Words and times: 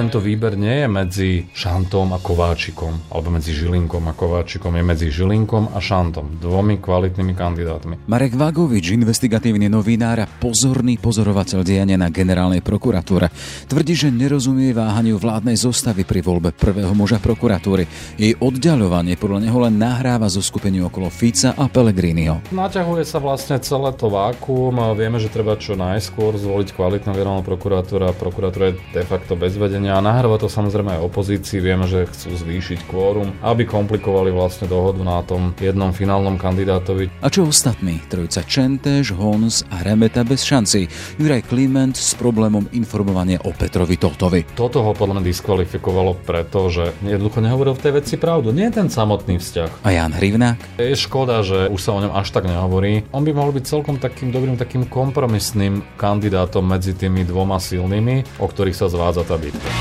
tento 0.00 0.16
výber 0.16 0.56
nie 0.56 0.80
je 0.80 0.88
medzi 0.88 1.30
Šantom 1.52 2.16
a 2.16 2.18
Kováčikom, 2.24 3.12
alebo 3.12 3.36
medzi 3.36 3.52
Žilinkom 3.52 4.08
a 4.08 4.16
Kováčikom, 4.16 4.72
je 4.72 4.80
medzi 4.80 5.06
Žilinkom 5.12 5.76
a 5.76 5.78
Šantom, 5.78 6.40
dvomi 6.40 6.80
kvalitnými 6.80 7.36
kandidátmi. 7.36 8.08
Marek 8.08 8.32
Vagovič, 8.32 8.96
investigatívny 8.96 9.68
novinár 9.68 10.24
a 10.24 10.30
pozorný 10.30 10.96
pozorovateľ 10.96 11.60
diania 11.60 12.00
na 12.00 12.08
generálnej 12.08 12.64
prokuratúre, 12.64 13.28
tvrdí, 13.68 13.92
že 13.92 14.08
nerozumie 14.08 14.72
váhaniu 14.72 15.20
vládnej 15.20 15.60
zostavy 15.60 16.08
pri 16.08 16.24
voľbe 16.24 16.56
prvého 16.56 16.96
muža 16.96 17.20
prokuratúry. 17.20 17.84
Jej 18.16 18.40
oddialovanie 18.40 19.20
podľa 19.20 19.52
neho 19.52 19.58
len 19.60 19.76
nahráva 19.76 20.32
zo 20.32 20.40
skupeniu 20.40 20.88
okolo 20.88 21.12
Fica 21.12 21.52
a 21.52 21.68
Pellegriniho. 21.68 22.40
Naťahuje 22.56 23.04
sa 23.04 23.20
vlastne 23.20 23.60
celé 23.60 23.92
to 24.00 24.08
vákuum. 24.08 24.80
Vieme, 24.96 25.20
že 25.20 25.28
treba 25.28 25.60
čo 25.60 25.76
najskôr 25.76 26.40
zvoliť 26.40 26.72
kvalitnú 26.72 27.12
generálnu 27.12 27.44
prokuratúru. 27.44 28.08
Prokuratúra 28.16 28.72
je 28.72 28.80
de 28.96 29.04
facto 29.04 29.36
bez 29.36 29.60
vedenia 29.60 29.89
a 29.90 29.98
nahráva 29.98 30.38
to 30.38 30.46
samozrejme 30.46 30.96
aj 30.96 31.04
opozícii. 31.04 31.58
Vieme, 31.58 31.90
že 31.90 32.06
chcú 32.06 32.32
zvýšiť 32.38 32.86
kvórum, 32.86 33.34
aby 33.42 33.66
komplikovali 33.66 34.30
vlastne 34.30 34.70
dohodu 34.70 35.02
na 35.02 35.20
tom 35.26 35.52
jednom 35.58 35.90
finálnom 35.90 36.38
kandidátovi. 36.38 37.10
A 37.20 37.28
čo 37.28 37.50
ostatní? 37.50 37.98
Trojica 38.06 38.46
Čentež, 38.46 39.12
Hons 39.18 39.66
a 39.68 39.82
Remeta 39.82 40.22
bez 40.22 40.46
šanci. 40.46 40.86
Juraj 41.18 41.50
Kliment 41.50 41.98
s 41.98 42.14
problémom 42.14 42.70
informovania 42.70 43.42
o 43.42 43.50
Petrovi 43.50 43.98
Totovi. 43.98 44.46
Toto 44.54 44.86
ho 44.86 44.94
podľa 44.94 45.18
mňa 45.18 45.24
diskvalifikovalo 45.26 46.22
preto, 46.22 46.70
že 46.70 46.94
jednoducho 47.02 47.42
nehovoril 47.42 47.74
v 47.74 47.82
tej 47.82 47.92
veci 47.98 48.14
pravdu. 48.14 48.54
Nie 48.54 48.70
ten 48.70 48.86
samotný 48.86 49.42
vzťah. 49.42 49.82
A 49.82 49.88
Jan 49.90 50.14
Hrivnák? 50.14 50.78
Je 50.78 50.94
škoda, 50.94 51.42
že 51.42 51.66
už 51.66 51.80
sa 51.80 51.96
o 51.96 52.02
ňom 52.04 52.12
až 52.14 52.30
tak 52.30 52.46
nehovorí. 52.46 53.08
On 53.10 53.24
by 53.26 53.32
mohol 53.34 53.56
byť 53.56 53.64
celkom 53.66 53.96
takým 53.96 54.30
dobrým, 54.30 54.60
takým 54.60 54.86
kompromisným 54.86 55.82
kandidátom 55.96 56.62
medzi 56.62 56.92
tými 56.92 57.24
dvoma 57.24 57.56
silnými, 57.56 58.38
o 58.38 58.46
ktorých 58.46 58.76
sa 58.76 58.86
zvádza 58.92 59.24
tá 59.24 59.40
bitka. 59.40 59.79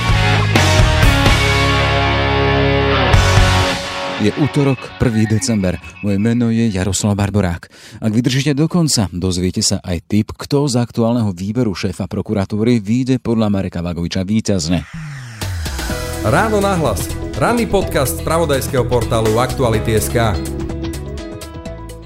Je 4.20 4.36
útorok, 4.36 5.00
1. 5.00 5.32
december. 5.32 5.80
Moje 6.04 6.20
meno 6.20 6.52
je 6.52 6.68
Jaroslav 6.68 7.16
Barborák. 7.16 7.72
Ak 8.04 8.12
vydržíte 8.12 8.52
do 8.52 8.68
konca, 8.68 9.08
dozviete 9.16 9.64
sa 9.64 9.80
aj 9.80 10.12
tip, 10.12 10.36
kto 10.36 10.68
z 10.68 10.76
aktuálneho 10.76 11.32
výberu 11.32 11.72
šéfa 11.72 12.04
prokuratúry 12.12 12.84
vyjde 12.84 13.24
podľa 13.24 13.48
Mareka 13.48 13.80
Vagoviča 13.80 14.28
víťazne. 14.28 14.84
Ráno 16.28 16.60
nahlas. 16.60 17.08
Ranný 17.40 17.72
podcast 17.72 18.20
z 18.20 18.28
pravodajského 18.28 18.84
portálu 18.92 19.40
Aktuality.sk. 19.40 20.36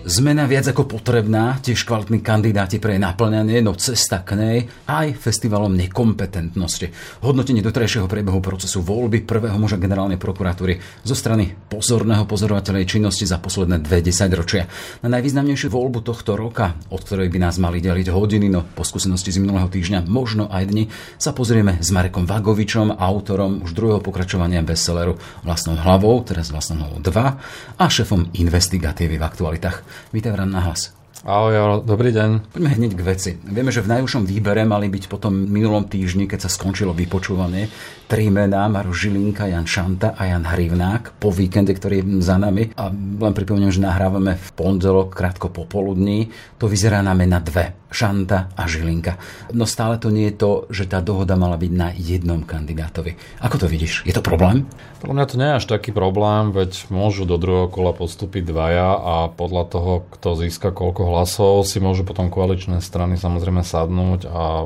Zmena 0.04 0.44
viac 0.52 0.68
ako 0.68 0.84
potrebná, 0.84 1.64
tiež 1.64 1.88
kvalitní 1.88 2.20
kandidáti 2.20 2.76
pre 2.76 3.00
naplňanie, 3.00 3.64
no 3.64 3.72
cesta 3.72 4.20
k 4.20 4.36
nej 4.36 4.58
aj 4.84 5.16
festivalom 5.16 5.72
nekompetentnosti. 5.80 6.92
Hodnotenie 7.24 7.64
doterajšieho 7.64 8.12
priebehu 8.12 8.44
procesu 8.44 8.84
voľby 8.84 9.24
prvého 9.24 9.56
muža 9.56 9.80
generálnej 9.80 10.20
prokuratúry 10.20 10.76
zo 11.08 11.16
strany 11.16 11.56
pozorného 11.56 12.28
pozorovateľa 12.28 12.84
činnosti 12.84 13.24
za 13.24 13.40
posledné 13.40 13.80
dve 13.80 14.04
ročia. 14.36 14.68
Na 15.08 15.08
najvýznamnejšiu 15.08 15.72
voľbu 15.72 16.04
tohto 16.04 16.36
roka, 16.36 16.76
od 16.92 17.00
ktorej 17.00 17.32
by 17.32 17.40
nás 17.40 17.56
mali 17.56 17.80
deliť 17.80 18.12
hodiny, 18.12 18.52
no 18.52 18.68
po 18.76 18.84
skúsenosti 18.84 19.32
z 19.32 19.40
minulého 19.40 19.72
týždňa, 19.72 20.04
možno 20.04 20.52
aj 20.52 20.68
dni, 20.68 20.92
sa 21.16 21.32
pozrieme 21.32 21.80
s 21.80 21.96
Marekom 21.96 22.28
Vagovičom, 22.28 23.00
autorom 23.00 23.64
už 23.64 23.72
druhého 23.72 24.04
pokračovania 24.04 24.68
bestselleru 24.68 25.16
Vlastnou 25.48 25.80
hlavou, 25.80 26.20
teraz 26.28 26.52
Vlastnou 26.52 26.84
hlavou 26.84 27.00
2 27.00 27.80
a 27.80 27.86
šefom 27.88 28.36
investigatívy 28.36 29.16
v 29.16 29.24
aktualitách. 29.24 29.93
Vítaj 30.12 30.34
v 30.34 30.46
na 30.46 30.62
hlas. 30.64 30.94
Ahoj, 31.24 31.56
ahoj, 31.56 31.88
dobrý 31.88 32.12
deň. 32.12 32.52
Poďme 32.52 32.76
hneď 32.76 32.92
k 33.00 33.08
veci. 33.08 33.32
Vieme, 33.48 33.72
že 33.72 33.80
v 33.80 33.96
najúžšom 33.96 34.28
výbere 34.28 34.68
mali 34.68 34.92
byť 34.92 35.08
potom 35.08 35.32
minulom 35.32 35.88
týždni, 35.88 36.28
keď 36.28 36.46
sa 36.46 36.50
skončilo 36.52 36.92
vypočúvanie, 36.92 37.72
tri 38.12 38.28
mená, 38.28 38.68
Maro 38.68 38.92
Žilinka, 38.92 39.48
Jan 39.48 39.64
Šanta 39.64 40.20
a 40.20 40.28
Jan 40.28 40.44
Hrivnák 40.44 41.16
po 41.24 41.32
víkende, 41.32 41.72
ktorý 41.72 42.04
je 42.04 42.20
za 42.20 42.36
nami. 42.36 42.76
A 42.76 42.92
len 42.92 43.32
pripomínam, 43.32 43.72
že 43.72 43.80
nahrávame 43.80 44.36
v 44.36 44.50
pondelok, 44.52 45.16
krátko 45.16 45.48
popoludní. 45.48 46.28
To 46.60 46.68
vyzerá 46.68 47.00
na 47.00 47.16
mena 47.16 47.40
dve. 47.40 47.72
Šanta 47.94 48.50
a 48.58 48.66
Žilinka. 48.66 49.22
No 49.54 49.70
stále 49.70 50.02
to 50.02 50.10
nie 50.10 50.34
je 50.34 50.36
to, 50.36 50.52
že 50.74 50.90
tá 50.90 51.00
dohoda 51.00 51.38
mala 51.38 51.62
byť 51.62 51.72
na 51.72 51.94
jednom 51.94 52.42
kandidátovi. 52.42 53.16
Ako 53.40 53.62
to 53.62 53.68
vidíš? 53.70 54.02
Je 54.04 54.12
to 54.12 54.26
problém? 54.26 54.66
Podľa 55.04 55.16
mňa 55.20 55.28
to 55.28 55.36
nie 55.36 55.50
je 55.52 55.58
až 55.60 55.66
taký 55.68 55.92
problém, 55.92 56.56
veď 56.56 56.88
môžu 56.88 57.28
do 57.28 57.36
druhého 57.36 57.68
kola 57.68 57.92
postúpiť 57.92 58.48
dvaja 58.48 58.96
a 58.96 59.16
podľa 59.28 59.64
toho, 59.68 59.92
kto 60.16 60.40
získa 60.40 60.72
koľko 60.72 61.12
hlasov, 61.12 61.68
si 61.68 61.84
môžu 61.84 62.08
potom 62.08 62.32
koaličné 62.32 62.80
strany 62.80 63.20
samozrejme 63.20 63.68
sadnúť 63.68 64.32
a 64.32 64.44
e, 64.64 64.66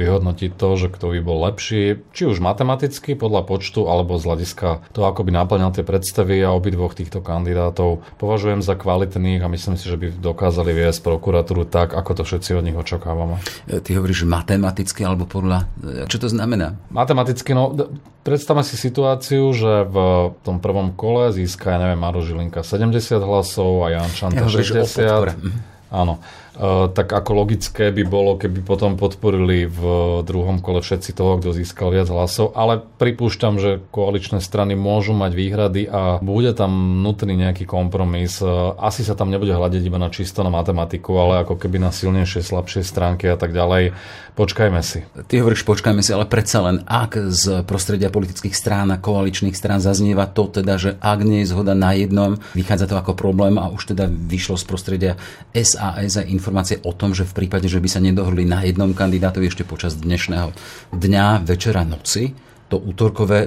vyhodnotiť 0.00 0.56
to, 0.56 0.68
že 0.80 0.88
kto 0.88 1.12
by 1.12 1.20
bol 1.20 1.38
lepší, 1.44 2.00
či 2.16 2.22
už 2.24 2.40
matematicky 2.40 3.12
podľa 3.12 3.44
počtu, 3.44 3.84
alebo 3.84 4.16
z 4.16 4.24
hľadiska 4.24 4.88
toho, 4.96 5.06
ako 5.06 5.20
by 5.28 5.30
naplňal 5.36 5.76
tie 5.76 5.84
predstavy 5.84 6.40
a 6.40 6.56
obidvoch 6.56 6.96
týchto 6.96 7.20
kandidátov 7.20 8.00
považujem 8.16 8.64
za 8.64 8.80
kvalitných 8.80 9.44
a 9.44 9.52
myslím 9.52 9.76
si, 9.76 9.84
že 9.84 10.00
by 10.00 10.16
dokázali 10.16 10.72
viesť 10.72 11.04
prokuratúru 11.04 11.68
tak, 11.68 11.92
ako 11.92 12.10
to 12.18 12.22
všetci 12.24 12.56
nich 12.64 12.76
očakávame. 12.76 13.38
E, 13.68 13.84
ty 13.84 13.92
hovoríš 13.94 14.24
matematicky 14.24 15.04
alebo 15.04 15.28
podľa... 15.28 15.68
E, 15.84 16.08
čo 16.08 16.16
to 16.16 16.32
znamená? 16.32 16.80
Matematicky, 16.88 17.52
no 17.52 17.76
predstavme 18.24 18.64
si 18.64 18.80
situáciu, 18.80 19.52
že 19.52 19.84
v 19.84 19.96
tom 20.40 20.58
prvom 20.58 20.96
kole 20.96 21.30
získa, 21.30 21.76
ja 21.76 21.78
neviem, 21.78 22.00
Maro 22.00 22.24
Žilinka 22.24 22.64
70 22.64 23.20
hlasov 23.20 23.84
a 23.84 23.92
Jan 23.92 24.10
Šanta 24.10 24.48
ja, 24.48 24.50
60. 24.50 25.73
Áno. 25.92 26.20
E, 26.54 26.88
tak 26.94 27.10
ako 27.10 27.44
logické 27.44 27.90
by 27.90 28.04
bolo, 28.06 28.38
keby 28.38 28.62
potom 28.62 28.94
podporili 28.94 29.66
v 29.66 29.82
druhom 30.22 30.62
kole 30.62 30.80
všetci 30.80 31.10
toho, 31.12 31.42
kto 31.42 31.50
získal 31.50 31.90
viac 31.90 32.06
hlasov, 32.06 32.54
ale 32.54 32.78
pripúšťam, 32.78 33.58
že 33.58 33.82
koaličné 33.90 34.38
strany 34.38 34.78
môžu 34.78 35.12
mať 35.14 35.32
výhrady 35.34 35.82
a 35.90 36.22
bude 36.22 36.54
tam 36.54 37.02
nutný 37.02 37.34
nejaký 37.34 37.66
kompromis. 37.66 38.38
E, 38.38 38.46
asi 38.78 39.02
sa 39.02 39.18
tam 39.18 39.34
nebude 39.34 39.50
hľadiť 39.50 39.82
iba 39.84 39.98
na 39.98 40.08
čisto 40.14 40.46
na 40.46 40.50
matematiku, 40.50 41.10
ale 41.18 41.42
ako 41.42 41.58
keby 41.58 41.82
na 41.82 41.90
silnejšie, 41.90 42.46
slabšie 42.46 42.86
stránky 42.86 43.26
a 43.26 43.36
tak 43.36 43.50
ďalej. 43.50 43.94
Počkajme 44.34 44.82
si. 44.82 45.06
Ty 45.30 45.46
hovoríš 45.46 45.62
počkajme 45.62 46.02
si, 46.02 46.10
ale 46.10 46.26
predsa 46.26 46.58
len 46.66 46.82
ak 46.90 47.30
z 47.30 47.62
prostredia 47.62 48.10
politických 48.10 48.50
strán 48.50 48.90
a 48.90 48.98
koaličných 48.98 49.54
strán 49.54 49.78
zaznieva 49.78 50.26
to 50.26 50.50
teda, 50.50 50.74
že 50.74 50.98
ak 50.98 51.22
nie 51.22 51.46
je 51.46 51.54
zhoda 51.54 51.78
na 51.78 51.94
jednom, 51.94 52.34
vychádza 52.50 52.90
to 52.90 52.98
ako 52.98 53.14
problém 53.14 53.62
a 53.62 53.70
už 53.70 53.94
teda 53.94 54.10
vyšlo 54.10 54.58
z 54.58 54.66
prostredia 54.66 55.12
SAS 55.54 56.18
a 56.18 56.26
informácie 56.26 56.82
o 56.82 56.90
tom, 56.90 57.14
že 57.14 57.22
v 57.22 57.46
prípade, 57.46 57.70
že 57.70 57.78
by 57.78 57.86
sa 57.86 58.02
nedohodli 58.02 58.42
na 58.42 58.66
jednom 58.66 58.90
kandidátovi 58.90 59.46
ešte 59.46 59.62
počas 59.62 59.94
dnešného 59.94 60.50
dňa, 60.90 61.46
večera, 61.46 61.86
noci, 61.86 62.34
to 62.66 62.82
útorkové 62.82 63.46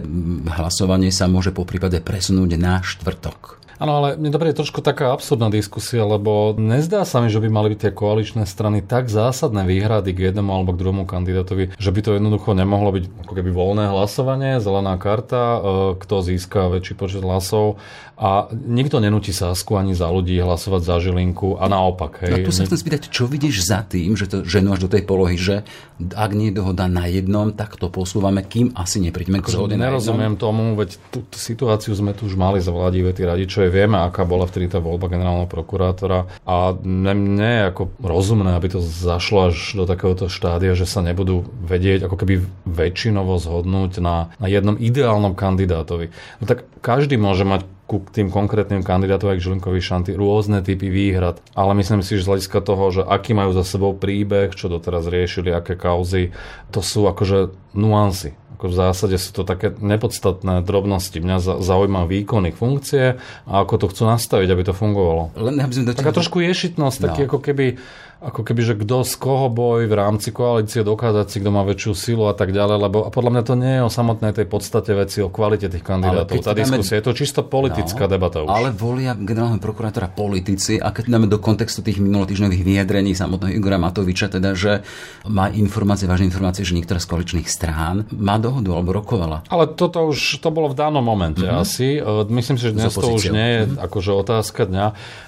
hlasovanie 0.56 1.12
sa 1.12 1.28
môže 1.28 1.52
po 1.52 1.68
prípade 1.68 2.00
presunúť 2.00 2.56
na 2.56 2.80
štvrtok. 2.80 3.66
Áno, 3.78 4.02
ale 4.02 4.18
mne 4.18 4.34
to 4.34 4.42
je 4.42 4.58
trošku 4.58 4.82
taká 4.82 5.14
absurdná 5.14 5.54
diskusia, 5.54 6.02
lebo 6.02 6.58
nezdá 6.58 7.06
sa 7.06 7.22
mi, 7.22 7.30
že 7.30 7.38
by 7.38 7.50
mali 7.50 7.78
byť 7.78 7.80
tie 7.86 7.92
koaličné 7.94 8.44
strany 8.50 8.82
tak 8.82 9.06
zásadné 9.14 9.70
výhrady 9.70 10.18
k 10.18 10.34
jednému 10.34 10.50
alebo 10.50 10.74
k 10.74 10.82
druhému 10.82 11.06
kandidátovi, 11.06 11.78
že 11.78 11.90
by 11.94 12.00
to 12.02 12.18
jednoducho 12.18 12.58
nemohlo 12.58 12.90
byť 12.90 13.06
ako 13.28 13.34
keby 13.38 13.50
voľné 13.54 13.86
hlasovanie, 13.94 14.58
zelená 14.58 14.98
karta, 14.98 15.44
e, 15.44 15.60
kto 16.02 16.16
získa 16.26 16.74
väčší 16.74 16.98
počet 16.98 17.22
hlasov 17.22 17.78
a 18.18 18.50
nikto 18.50 18.98
nenúti 18.98 19.30
Sasku 19.30 19.78
ani 19.78 19.94
za 19.94 20.09
ľudí 20.09 20.42
hlasovať 20.42 20.82
za 20.82 20.98
Žilinku 20.98 21.62
a 21.62 21.70
naopak. 21.70 22.26
Hej. 22.26 22.34
No 22.34 22.38
tu 22.50 22.52
sa 22.52 22.66
chcem 22.66 22.82
spýtať, 22.82 23.14
čo 23.14 23.30
vidíš 23.30 23.70
za 23.70 23.86
tým, 23.86 24.18
že 24.18 24.26
to 24.26 24.42
ženu 24.42 24.74
až 24.74 24.90
do 24.90 24.90
tej 24.90 25.06
polohy, 25.06 25.38
že 25.38 25.62
ak 26.02 26.34
nie 26.34 26.50
je 26.50 26.58
dohoda 26.58 26.90
na 26.90 27.06
jednom, 27.06 27.54
tak 27.54 27.78
to 27.78 27.94
posúvame, 27.94 28.42
kým 28.42 28.74
asi 28.74 29.06
nepríďme 29.06 29.46
k 29.46 29.54
zhode 29.54 29.78
Nerozumiem 29.78 30.34
tomu, 30.34 30.74
veď 30.74 30.98
tú, 31.14 31.22
tú 31.30 31.38
situáciu 31.38 31.94
sme 31.94 32.18
tu 32.18 32.26
už 32.26 32.34
mali 32.34 32.58
za 32.58 32.74
vlády 32.74 33.06
Vety 33.06 33.22
Radičovej, 33.67 33.83
vieme, 33.83 33.97
aká 34.00 34.23
bola 34.23 34.47
vtedy 34.47 34.72
tá 34.72 34.79
voľba 34.79 35.11
generálneho 35.11 35.50
prokurátora 35.51 36.31
a 36.47 36.72
mne 36.79 37.44
je 37.44 37.63
ako 37.67 37.83
rozumné, 38.00 38.55
aby 38.55 38.67
to 38.72 38.79
zašlo 38.79 39.51
až 39.51 39.75
do 39.75 39.83
takéhoto 39.83 40.31
štádia, 40.31 40.72
že 40.72 40.88
sa 40.88 41.03
nebudú 41.03 41.44
vedieť 41.67 42.08
ako 42.08 42.16
keby 42.16 42.47
väčšinovo 42.64 43.35
zhodnúť 43.35 43.99
na, 43.99 44.31
na 44.40 44.47
jednom 44.47 44.79
ideálnom 44.79 45.35
kandidátovi. 45.35 46.16
No 46.40 46.43
tak 46.47 46.64
každý 46.79 47.19
môže 47.19 47.43
mať 47.43 47.67
ku 47.87 48.03
tým 48.03 48.28
konkrétnym 48.28 48.84
kandidátom, 48.84 49.31
ako 49.31 49.43
Žilinkovi 49.43 49.79
Šanty, 49.79 50.11
rôzne 50.11 50.59
typy 50.59 50.91
výhrad. 50.91 51.40
Ale 51.55 51.72
myslím 51.79 52.03
si, 52.03 52.20
že 52.20 52.28
z 52.28 52.29
hľadiska 52.35 52.59
toho, 52.59 52.91
že 52.91 53.02
aký 53.08 53.31
majú 53.31 53.55
za 53.55 53.63
sebou 53.63 53.96
príbeh, 53.96 54.52
čo 54.52 54.67
doteraz 54.67 55.08
riešili, 55.08 55.55
aké 55.55 55.79
kauzy, 55.79 56.35
to 56.72 56.84
sú 56.84 57.08
akože 57.08 57.55
nuancy. 57.72 58.35
Ako 58.58 58.74
v 58.74 58.76
zásade 58.76 59.22
sú 59.22 59.38
to 59.38 59.46
také 59.46 59.70
nepodstatné 59.70 60.66
drobnosti. 60.66 61.22
Mňa 61.22 61.62
zaujíma 61.62 62.09
výkon 62.09 62.50
ich 62.50 62.58
funkcie 62.58 63.14
a 63.46 63.54
ako 63.62 63.86
to 63.86 63.86
chcú 63.94 64.09
nastaviť, 64.09 64.50
aby 64.50 64.64
to 64.66 64.74
fungovalo. 64.74 65.30
Len 65.38 65.62
aby 65.62 65.74
sme 65.78 65.94
Taká 65.94 66.09
trošku 66.09 66.42
ješitnosť, 66.42 66.98
no. 66.98 67.06
taký 67.06 67.22
ako 67.30 67.38
keby 67.38 67.78
ako 68.17 68.41
keby, 68.41 68.61
že 68.66 68.73
kto 68.73 69.05
z 69.05 69.14
koho 69.22 69.46
boj 69.53 69.85
v 69.85 69.93
rámci 69.93 70.34
koalície 70.34 70.81
dokázať 70.81 71.29
si, 71.29 71.37
kto 71.37 71.53
má 71.53 71.61
väčšiu 71.61 71.93
silu 71.93 72.25
a 72.25 72.34
tak 72.34 72.49
ďalej, 72.49 72.78
lebo 72.90 72.97
a 73.05 73.14
podľa 73.14 73.31
mňa 73.37 73.43
to 73.46 73.53
nie 73.53 73.73
je 73.78 73.81
o 73.85 73.91
samotnej 73.93 74.34
tej 74.34 74.49
podstate 74.49 74.97
veci, 74.97 75.22
o 75.22 75.29
kvalite 75.29 75.69
tých 75.69 75.85
kandidátov. 75.85 76.41
Tá 76.41 76.58
diskusia 76.58 76.97
je 76.97 77.05
to 77.05 77.14
čisto 77.14 77.46
politická 77.46 78.09
no, 78.09 78.11
debata 78.17 78.41
už. 78.41 78.49
Ale 78.49 78.73
volia 78.73 79.14
generálneho 79.14 79.61
prokurátora 79.61 80.09
politici 80.09 80.81
a 80.81 80.90
keď 80.90 81.14
dáme 81.14 81.29
do 81.29 81.37
kontextu 81.37 81.85
tých 81.85 82.02
minulotýždňových 82.02 82.64
vyjadrení 82.66 83.14
samotného 83.14 83.53
Igora 83.53 83.78
Matoviča, 83.78 84.34
teda, 84.34 84.58
že 84.58 84.81
má 85.29 85.53
informácie, 85.53 86.09
vážne 86.09 86.25
informácie, 86.25 86.66
že 86.66 86.73
niektorá 86.73 86.97
z 86.97 87.08
koaličných 87.13 87.46
strán 87.46 88.09
má 88.17 88.41
dohodu 88.41 88.73
alebo 88.73 88.97
rokovala. 88.97 89.46
Ale 89.53 89.70
toto 89.78 90.09
už 90.09 90.41
to 90.41 90.49
bolo 90.49 90.73
v 90.73 90.75
danom 90.79 91.05
momente 91.05 91.46
mm-hmm. 91.46 91.61
asi. 91.61 92.02
E, 92.02 92.25
myslím 92.34 92.58
si, 92.58 92.66
že 92.66 92.73
dnes 92.73 92.97
to 92.97 93.13
už 93.13 93.29
nie 93.29 93.49
je 93.53 93.61
mm-hmm. 93.70 93.85
akože 93.85 94.11
otázka 94.17 94.66
dňa. 94.66 94.85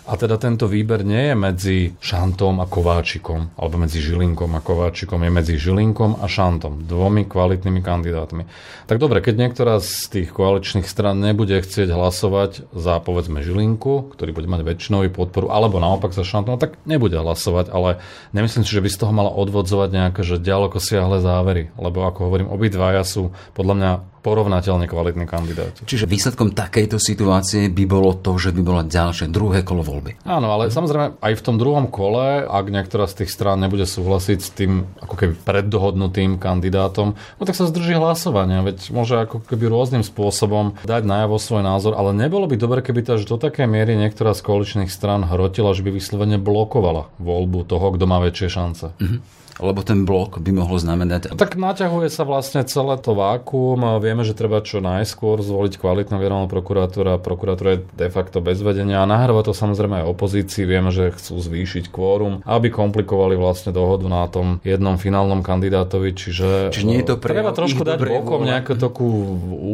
A 0.09 0.13
teda 0.17 0.41
tento 0.41 0.65
výber 0.65 1.05
nie 1.05 1.29
je 1.29 1.35
medzi 1.37 1.77
Šantom 2.01 2.57
a 2.57 2.65
Kováčikom, 2.79 3.51
alebo 3.59 3.75
medzi 3.75 3.99
Žilinkom 3.99 4.55
a 4.55 4.63
Kováčikom, 4.63 5.19
je 5.19 5.31
medzi 5.35 5.59
Žilinkom 5.59 6.23
a 6.23 6.31
Šantom, 6.31 6.87
dvomi 6.87 7.27
kvalitnými 7.27 7.83
kandidátmi. 7.83 8.47
Tak 8.87 9.03
dobre, 9.03 9.19
keď 9.19 9.35
niektorá 9.35 9.83
z 9.83 10.07
tých 10.07 10.31
koaličných 10.31 10.87
stran 10.87 11.19
nebude 11.19 11.59
chcieť 11.59 11.91
hlasovať 11.91 12.71
za 12.71 13.03
povedzme 13.03 13.43
Žilinku, 13.43 14.15
ktorý 14.15 14.31
bude 14.31 14.47
mať 14.47 14.63
väčšinovú 14.63 15.11
podporu, 15.11 15.51
alebo 15.51 15.83
naopak 15.83 16.15
za 16.15 16.23
Šantom, 16.23 16.55
tak 16.55 16.79
nebude 16.87 17.19
hlasovať, 17.19 17.67
ale 17.67 17.99
nemyslím 18.31 18.63
si, 18.63 18.71
že 18.71 18.79
by 18.79 18.87
z 18.87 18.99
toho 19.03 19.11
mala 19.11 19.35
odvodzovať 19.35 19.89
nejaké 19.91 20.21
že 20.23 20.39
ďaleko 20.39 20.79
siahle 20.79 21.19
závery, 21.19 21.75
lebo 21.75 22.07
ako 22.07 22.31
hovorím, 22.31 22.47
obidvaja 22.47 23.03
sú 23.03 23.35
podľa 23.59 23.75
mňa 23.75 23.91
porovnateľne 24.19 24.85
kvalitní 24.85 25.25
kandidáti. 25.25 25.87
Čiže 25.87 26.05
výsledkom 26.05 26.51
takejto 26.51 26.99
situácie 26.99 27.71
by 27.71 27.83
bolo 27.87 28.15
to, 28.19 28.35
že 28.35 28.51
by 28.51 28.61
bolo 28.61 28.81
ďalšie 28.83 29.31
druhé 29.31 29.63
kolo 29.63 29.81
voľby. 29.81 30.19
Áno, 30.27 30.51
ale 30.51 30.71
samozrejme 30.71 31.19
aj 31.19 31.33
v 31.39 31.45
tom 31.45 31.55
druhom 31.55 31.87
kole, 31.87 32.43
ak 32.43 32.65
niektorá 32.67 33.07
z 33.07 33.23
tých 33.23 33.31
strán 33.31 33.63
nebude 33.63 33.87
súhlasiť 33.87 34.39
s 34.39 34.49
tým 34.51 34.85
ako 34.99 35.15
keby 35.15 35.33
preddohodnutým 35.43 36.37
kandidátom, 36.37 37.15
no 37.15 37.41
tak 37.43 37.55
sa 37.55 37.67
zdrží 37.67 37.95
hlasovania, 37.95 38.63
veď 38.63 38.91
môže 38.91 39.15
ako 39.15 39.43
keby 39.43 39.71
rôznym 39.71 40.03
spôsobom 40.03 40.75
dať 40.83 41.03
najavo 41.07 41.39
svoj 41.39 41.63
názor, 41.63 41.95
ale 41.95 42.11
nebolo 42.11 42.45
by 42.47 42.55
dobre, 42.59 42.79
keby 42.83 43.01
to 43.07 43.15
až 43.19 43.23
do 43.25 43.39
takej 43.39 43.65
miery 43.65 43.95
niektorá 43.95 44.35
z 44.35 44.43
koaličných 44.43 44.91
strán 44.91 45.23
hrotila, 45.23 45.71
že 45.71 45.83
by 45.83 45.95
vyslovene 45.95 46.37
blokovala 46.37 47.07
voľbu 47.17 47.65
toho, 47.65 47.95
kto 47.95 48.05
má 48.05 48.19
väčšie 48.19 48.47
šance. 48.51 48.87
Mm-hmm 48.99 49.39
lebo 49.59 49.83
ten 49.83 50.07
blok 50.07 50.39
by 50.39 50.51
mohol 50.55 50.79
znamenať... 50.79 51.35
Tak 51.35 51.59
naťahuje 51.59 52.07
sa 52.07 52.23
vlastne 52.23 52.63
celé 52.63 52.95
to 52.99 53.13
vákuum. 53.13 53.99
Vieme, 53.99 54.23
že 54.23 54.35
treba 54.35 54.63
čo 54.63 54.79
najskôr 54.79 55.43
zvoliť 55.43 55.75
kvalitného 55.75 56.19
generálneho 56.19 56.51
prokurátora. 56.51 57.19
Prokurátor 57.19 57.65
je 57.75 57.77
de 57.95 58.07
facto 58.07 58.39
bez 58.39 58.63
vedenia 58.63 59.03
a 59.03 59.09
nahráva 59.09 59.43
to 59.43 59.51
samozrejme 59.51 60.03
aj 60.03 60.05
opozícii. 60.07 60.63
Vieme, 60.63 60.89
že 60.89 61.11
chcú 61.11 61.37
zvýšiť 61.39 61.91
kvórum, 61.91 62.41
aby 62.47 62.71
komplikovali 62.71 63.35
vlastne 63.35 63.75
dohodu 63.75 64.07
na 64.07 64.23
tom 64.31 64.63
jednom 64.63 64.95
finálnom 64.95 65.43
kandidátovi. 65.43 66.15
Čiže, 66.15 66.71
Čiže 66.71 66.87
nie 66.87 67.03
je 67.03 67.07
to 67.11 67.15
pre 67.19 67.35
treba 67.35 67.51
trošku 67.51 67.83
dať 67.83 67.99
bokom 67.99 68.47
nejakú 68.47 68.79
takú 68.79 69.07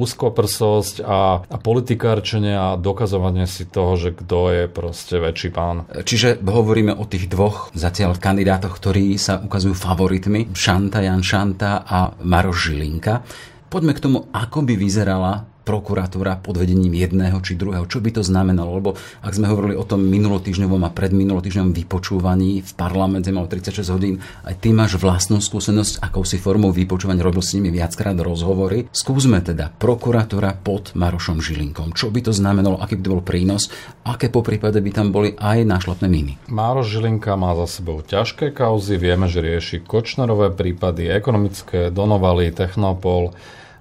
úzkoprsosť 0.02 1.06
a, 1.06 1.46
a 1.46 1.58
politikárčenie 1.62 2.58
a 2.58 2.68
dokazovanie 2.80 3.46
si 3.46 3.70
toho, 3.70 3.94
že 4.00 4.16
kto 4.16 4.40
je 4.50 4.64
proste 4.66 5.22
väčší 5.22 5.50
pán. 5.54 5.86
Čiže 5.92 6.42
hovoríme 6.42 6.96
o 6.96 7.06
tých 7.06 7.30
dvoch 7.30 7.70
zatiaľ 7.78 8.18
kandidátoch, 8.18 8.78
ktorí 8.80 9.20
sa 9.20 9.38
ukazujú 9.44 9.75
favoritmi 9.76 10.56
Šanta, 10.56 11.04
Jan 11.04 11.22
Šanta 11.22 11.84
a 11.84 12.16
Maroš 12.24 12.72
Žilinka. 12.72 13.22
Poďme 13.68 13.92
k 13.92 14.04
tomu, 14.04 14.20
ako 14.32 14.64
by 14.64 14.74
vyzerala 14.80 15.55
prokuratúra 15.66 16.38
pod 16.38 16.62
vedením 16.62 16.94
jedného 16.94 17.42
či 17.42 17.58
druhého. 17.58 17.90
Čo 17.90 18.00
by 18.00 18.10
to 18.16 18.22
znamenalo? 18.22 18.78
Lebo 18.78 18.94
ak 19.26 19.34
sme 19.34 19.50
hovorili 19.50 19.74
o 19.74 19.84
tom 19.84 20.06
minulotýždňovom 20.06 20.86
a 20.86 20.94
predminulotýždňovom 20.94 21.74
vypočúvaní 21.74 22.62
v 22.62 22.72
parlamente 22.78 23.34
mal 23.34 23.50
36 23.50 23.90
hodín, 23.90 24.22
aj 24.46 24.62
ty 24.62 24.70
máš 24.72 25.02
vlastnú 25.02 25.42
skúsenosť, 25.42 26.06
akou 26.06 26.22
si 26.22 26.38
formou 26.38 26.70
vypočúvania, 26.70 27.26
robil 27.26 27.42
s 27.42 27.58
nimi 27.58 27.74
viackrát 27.74 28.14
rozhovory. 28.14 28.86
Skúsme 28.94 29.42
teda 29.42 29.74
prokuratúra 29.74 30.54
pod 30.62 30.94
Marošom 30.94 31.42
Žilinkom. 31.42 31.98
Čo 31.98 32.14
by 32.14 32.30
to 32.30 32.32
znamenalo, 32.32 32.78
aký 32.78 33.02
by 33.02 33.04
to 33.04 33.14
bol 33.18 33.26
prínos, 33.26 33.74
aké 34.06 34.30
po 34.30 34.46
prípade 34.46 34.78
by 34.78 34.92
tam 34.94 35.10
boli 35.10 35.34
aj 35.34 35.66
nášlapné 35.66 36.06
miny. 36.06 36.34
Maroš 36.46 36.94
Žilinka 36.94 37.34
má 37.34 37.58
za 37.66 37.82
sebou 37.82 38.06
ťažké 38.06 38.54
kauzy, 38.54 39.02
vieme, 39.02 39.26
že 39.26 39.42
rieši 39.42 39.82
Kočnerové 39.82 40.54
prípady, 40.54 41.10
ekonomické, 41.10 41.90
Donovali, 41.90 42.54
Technopol, 42.54 43.34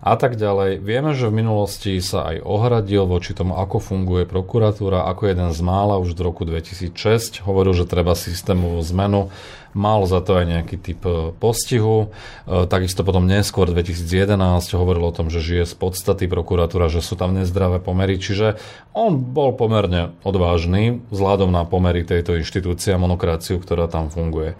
a 0.04 0.20
tak 0.20 0.36
ďalej. 0.36 0.84
Vieme, 0.84 1.16
že 1.16 1.32
v 1.32 1.40
minulosti 1.40 1.96
sa 2.04 2.28
aj 2.28 2.44
ohradil 2.44 3.08
voči 3.08 3.32
tomu, 3.32 3.56
ako 3.56 3.80
funguje 3.80 4.28
prokuratúra, 4.28 5.08
ako 5.08 5.32
jeden 5.32 5.48
z 5.48 5.60
mála 5.64 5.96
už 5.96 6.12
v 6.12 6.20
roku 6.28 6.44
2006 6.44 7.40
hovoril, 7.40 7.72
že 7.72 7.88
treba 7.88 8.12
systémovú 8.12 8.84
zmenu 8.84 9.32
mal 9.74 10.06
za 10.06 10.22
to 10.22 10.38
aj 10.38 10.46
nejaký 10.46 10.76
typ 10.78 11.02
e, 11.02 11.34
postihu. 11.34 12.12
E, 12.46 12.68
takisto 12.70 13.02
potom 13.02 13.26
neskôr 13.26 13.66
2011 13.72 14.36
hovoril 14.76 15.08
o 15.08 15.16
tom, 15.16 15.32
že 15.32 15.42
žije 15.42 15.66
z 15.66 15.74
podstaty 15.74 16.30
prokuratúra, 16.30 16.86
že 16.86 17.02
sú 17.02 17.18
tam 17.18 17.34
nezdravé 17.34 17.82
pomery, 17.82 18.20
čiže 18.20 18.60
on 18.94 19.18
bol 19.18 19.56
pomerne 19.56 20.14
odvážny 20.22 21.02
vzhľadom 21.10 21.50
na 21.50 21.66
pomery 21.66 22.06
tejto 22.06 22.38
inštitúcie 22.38 22.94
a 22.94 23.02
monokraciu, 23.02 23.58
ktorá 23.58 23.90
tam 23.90 24.12
funguje. 24.14 24.54